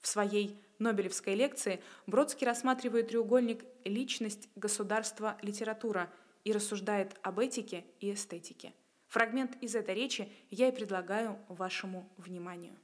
В 0.00 0.06
своей 0.06 0.60
Нобелевской 0.78 1.34
лекции 1.34 1.80
Бродский 2.06 2.46
рассматривает 2.46 3.08
треугольник 3.08 3.64
«личность, 3.84 4.48
государство, 4.54 5.36
литература» 5.42 6.10
и 6.44 6.52
рассуждает 6.52 7.16
об 7.22 7.40
этике 7.40 7.84
и 8.00 8.12
эстетике. 8.12 8.72
Фрагмент 9.08 9.56
из 9.60 9.74
этой 9.74 9.94
речи 9.94 10.28
я 10.50 10.68
и 10.68 10.72
предлагаю 10.72 11.38
вашему 11.48 12.08
вниманию. 12.16 12.74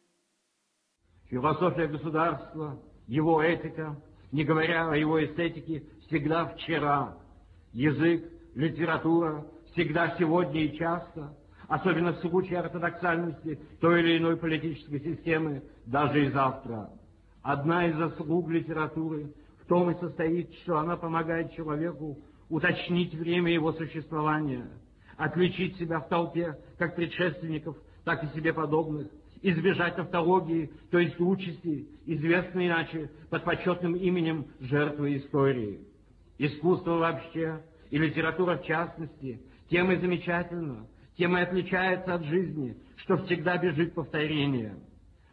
Философия 1.26 1.86
государства, 1.86 2.82
его 3.06 3.42
этика, 3.42 4.00
не 4.32 4.44
говоря 4.44 4.90
о 4.90 4.96
его 4.96 5.24
эстетике, 5.24 5.84
всегда 6.06 6.46
вчера. 6.46 7.16
Язык, 7.72 8.24
литература, 8.54 9.46
всегда 9.72 10.16
сегодня 10.18 10.64
и 10.64 10.76
часто, 10.76 11.36
особенно 11.68 12.12
в 12.12 12.18
случае 12.18 12.60
ортодоксальности 12.60 13.58
той 13.80 14.00
или 14.00 14.18
иной 14.18 14.36
политической 14.36 15.00
системы, 15.00 15.62
даже 15.86 16.26
и 16.26 16.30
завтра. 16.30 16.90
Одна 17.42 17.86
из 17.86 17.96
заслуг 17.96 18.48
литературы 18.48 19.32
в 19.62 19.66
том 19.66 19.90
и 19.90 20.00
состоит, 20.00 20.52
что 20.62 20.78
она 20.78 20.96
помогает 20.96 21.52
человеку 21.52 22.18
уточнить 22.48 23.14
время 23.14 23.52
его 23.52 23.72
существования, 23.72 24.66
отличить 25.16 25.76
себя 25.76 26.00
в 26.00 26.08
толпе 26.08 26.58
как 26.78 26.96
предшественников, 26.96 27.76
так 28.04 28.22
и 28.24 28.36
себе 28.36 28.52
подобных, 28.52 29.08
избежать 29.42 29.98
автологии, 29.98 30.70
то 30.90 30.98
есть 30.98 31.18
участи, 31.20 31.88
известной 32.06 32.68
иначе 32.68 33.10
под 33.30 33.44
почетным 33.44 33.94
именем 33.94 34.46
жертвы 34.60 35.18
истории. 35.18 35.80
Искусство 36.38 36.92
вообще 36.92 37.62
и 37.90 37.98
литература 37.98 38.56
в 38.56 38.64
частности 38.64 39.42
тем 39.68 39.90
и 39.92 39.96
замечательно, 39.96 40.86
тем 41.16 41.36
и 41.36 41.40
отличается 41.40 42.14
от 42.14 42.24
жизни, 42.24 42.76
что 42.96 43.16
всегда 43.24 43.56
бежит 43.58 43.94
повторение. 43.94 44.76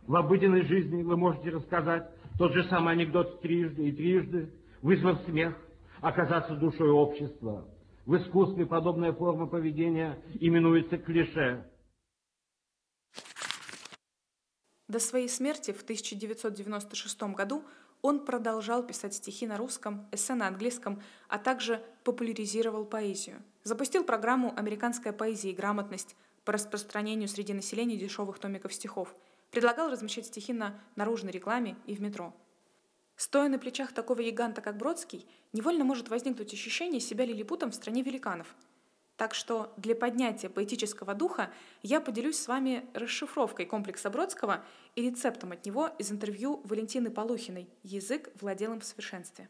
В 0.05 0.15
обыденной 0.15 0.65
жизни 0.65 1.03
вы 1.03 1.17
можете 1.17 1.49
рассказать 1.49 2.09
тот 2.37 2.53
же 2.53 2.63
самый 2.65 2.93
анекдот 2.93 3.41
трижды 3.41 3.89
и 3.89 3.91
трижды, 3.91 4.51
вызвав 4.81 5.21
смех, 5.25 5.55
оказаться 6.01 6.55
душой 6.55 6.89
общества. 6.89 7.65
В 8.05 8.15
искусстве 8.17 8.65
подобная 8.65 9.13
форма 9.13 9.47
поведения 9.47 10.17
именуется 10.39 10.97
клише. 10.97 11.65
До 14.87 14.99
своей 14.99 15.29
смерти 15.29 15.71
в 15.71 15.83
1996 15.83 17.21
году 17.35 17.63
он 18.01 18.25
продолжал 18.25 18.85
писать 18.85 19.13
стихи 19.13 19.45
на 19.45 19.57
русском, 19.57 20.07
эссе 20.11 20.33
на 20.33 20.47
английском, 20.47 21.01
а 21.29 21.37
также 21.37 21.81
популяризировал 22.03 22.85
поэзию. 22.85 23.41
Запустил 23.63 24.03
программу 24.03 24.53
«Американская 24.57 25.13
поэзия 25.13 25.51
и 25.51 25.55
грамотность» 25.55 26.15
по 26.45 26.53
распространению 26.53 27.27
среди 27.27 27.53
населения 27.53 27.97
дешевых 27.97 28.39
томиков 28.39 28.73
стихов. 28.73 29.13
Предлагал 29.51 29.89
размещать 29.89 30.25
стихи 30.25 30.53
на 30.53 30.79
наружной 30.95 31.31
рекламе 31.31 31.75
и 31.85 31.95
в 31.95 32.01
метро. 32.01 32.33
Стоя 33.15 33.49
на 33.49 33.59
плечах 33.59 33.91
такого 33.93 34.23
гиганта, 34.23 34.61
как 34.61 34.77
Бродский, 34.77 35.27
невольно 35.53 35.83
может 35.83 36.09
возникнуть 36.09 36.53
ощущение 36.53 36.99
себя 36.99 37.25
лилипутом 37.25 37.71
в 37.71 37.75
стране 37.75 38.01
великанов– 38.01 38.55
так 39.21 39.35
что 39.35 39.71
для 39.77 39.95
поднятия 39.95 40.49
поэтического 40.49 41.13
духа 41.13 41.51
я 41.83 42.01
поделюсь 42.01 42.39
с 42.39 42.47
вами 42.47 42.83
расшифровкой 42.95 43.67
комплекса 43.67 44.09
Бродского 44.09 44.65
и 44.95 45.03
рецептом 45.03 45.51
от 45.51 45.63
него 45.63 45.91
из 45.99 46.11
интервью 46.11 46.59
Валентины 46.63 47.11
Полухиной 47.11 47.69
«Язык 47.83 48.31
владел 48.41 48.73
им 48.73 48.79
в 48.79 48.83
совершенстве». 48.83 49.47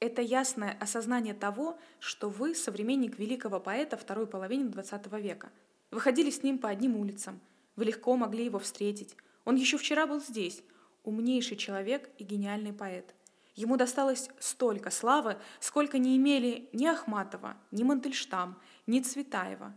Это 0.00 0.22
ясное 0.22 0.76
осознание 0.80 1.34
того, 1.34 1.78
что 1.98 2.28
вы 2.28 2.54
современник 2.54 3.18
великого 3.18 3.58
поэта 3.58 3.96
второй 3.96 4.26
половины 4.26 4.68
XX 4.68 5.20
века. 5.20 5.50
Вы 5.90 6.00
ходили 6.00 6.30
с 6.30 6.42
ним 6.42 6.58
по 6.58 6.68
одним 6.68 6.96
улицам, 6.96 7.40
вы 7.74 7.86
легко 7.86 8.16
могли 8.16 8.44
его 8.44 8.58
встретить. 8.58 9.16
Он 9.44 9.56
еще 9.56 9.78
вчера 9.78 10.06
был 10.06 10.20
здесь, 10.20 10.62
умнейший 11.04 11.56
человек 11.56 12.10
и 12.18 12.24
гениальный 12.24 12.72
поэт. 12.72 13.14
Ему 13.54 13.76
досталось 13.76 14.28
столько 14.38 14.90
славы, 14.90 15.36
сколько 15.58 15.98
не 15.98 16.16
имели 16.16 16.68
ни 16.72 16.86
Ахматова, 16.86 17.56
ни 17.72 17.82
Мандельштам, 17.82 18.60
ни 18.86 19.00
Цветаева. 19.00 19.74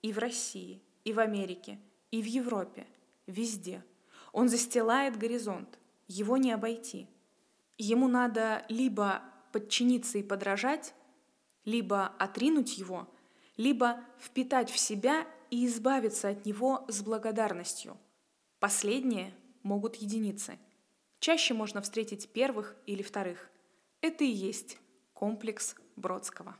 И 0.00 0.12
в 0.12 0.18
России, 0.18 0.80
и 1.04 1.12
в 1.12 1.18
Америке, 1.18 1.78
и 2.10 2.22
в 2.22 2.26
Европе, 2.26 2.86
везде. 3.26 3.84
Он 4.32 4.48
застилает 4.48 5.18
горизонт, 5.18 5.78
его 6.06 6.36
не 6.36 6.52
обойти. 6.52 7.06
Ему 7.76 8.08
надо 8.08 8.64
либо 8.68 9.22
подчиниться 9.60 10.18
и 10.18 10.22
подражать, 10.22 10.94
либо 11.64 12.06
отринуть 12.18 12.78
его, 12.78 13.08
либо 13.56 14.00
впитать 14.18 14.70
в 14.70 14.78
себя 14.78 15.26
и 15.50 15.66
избавиться 15.66 16.28
от 16.28 16.46
него 16.46 16.84
с 16.88 17.02
благодарностью. 17.02 17.96
Последние 18.60 19.34
могут 19.62 19.96
единицы– 19.96 20.58
Чаще 21.20 21.52
можно 21.52 21.82
встретить 21.82 22.28
первых 22.28 22.76
или 22.86 23.02
вторых. 23.02 23.50
Это 24.00 24.22
и 24.22 24.28
есть 24.28 24.78
комплекс 25.14 25.74
Бродского. 25.96 26.56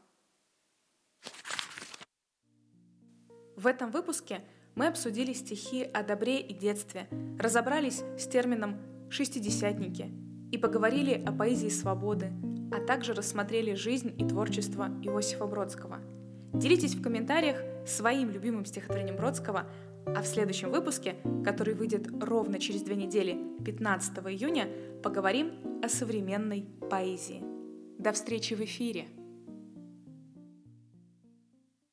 В 3.56 3.66
этом 3.66 3.90
выпуске 3.90 4.44
мы 4.74 4.88
обсудили 4.88 5.32
стихи 5.32 5.82
о 5.82 6.02
добре 6.02 6.40
и 6.40 6.52
детстве, 6.52 7.08
разобрались 7.38 8.02
с 8.18 8.26
термином 8.26 9.11
«шестидесятники» 9.11 10.12
и 10.50 10.58
поговорили 10.58 11.22
о 11.24 11.32
поэзии 11.32 11.68
свободы, 11.68 12.32
а 12.70 12.81
также 12.81 13.14
рассмотрели 13.14 13.74
жизнь 13.74 14.14
и 14.18 14.26
творчество 14.26 14.90
Иосифа 15.02 15.46
Бродского. 15.46 16.00
Делитесь 16.54 16.94
в 16.94 17.02
комментариях 17.02 17.59
своим 17.87 18.31
любимым 18.31 18.64
стихотворением 18.64 19.16
Бродского, 19.16 19.66
а 20.07 20.22
в 20.22 20.26
следующем 20.26 20.70
выпуске, 20.70 21.16
который 21.44 21.74
выйдет 21.74 22.09
ровно 22.22 22.59
через 22.59 22.83
две 22.83 22.96
недели, 22.96 23.38
15 23.64 24.18
июня, 24.18 24.68
поговорим 25.02 25.52
о 25.83 25.88
современной 25.88 26.66
поэзии. 26.90 27.42
До 27.98 28.12
встречи 28.12 28.54
в 28.54 28.61
эфире! 28.61 29.07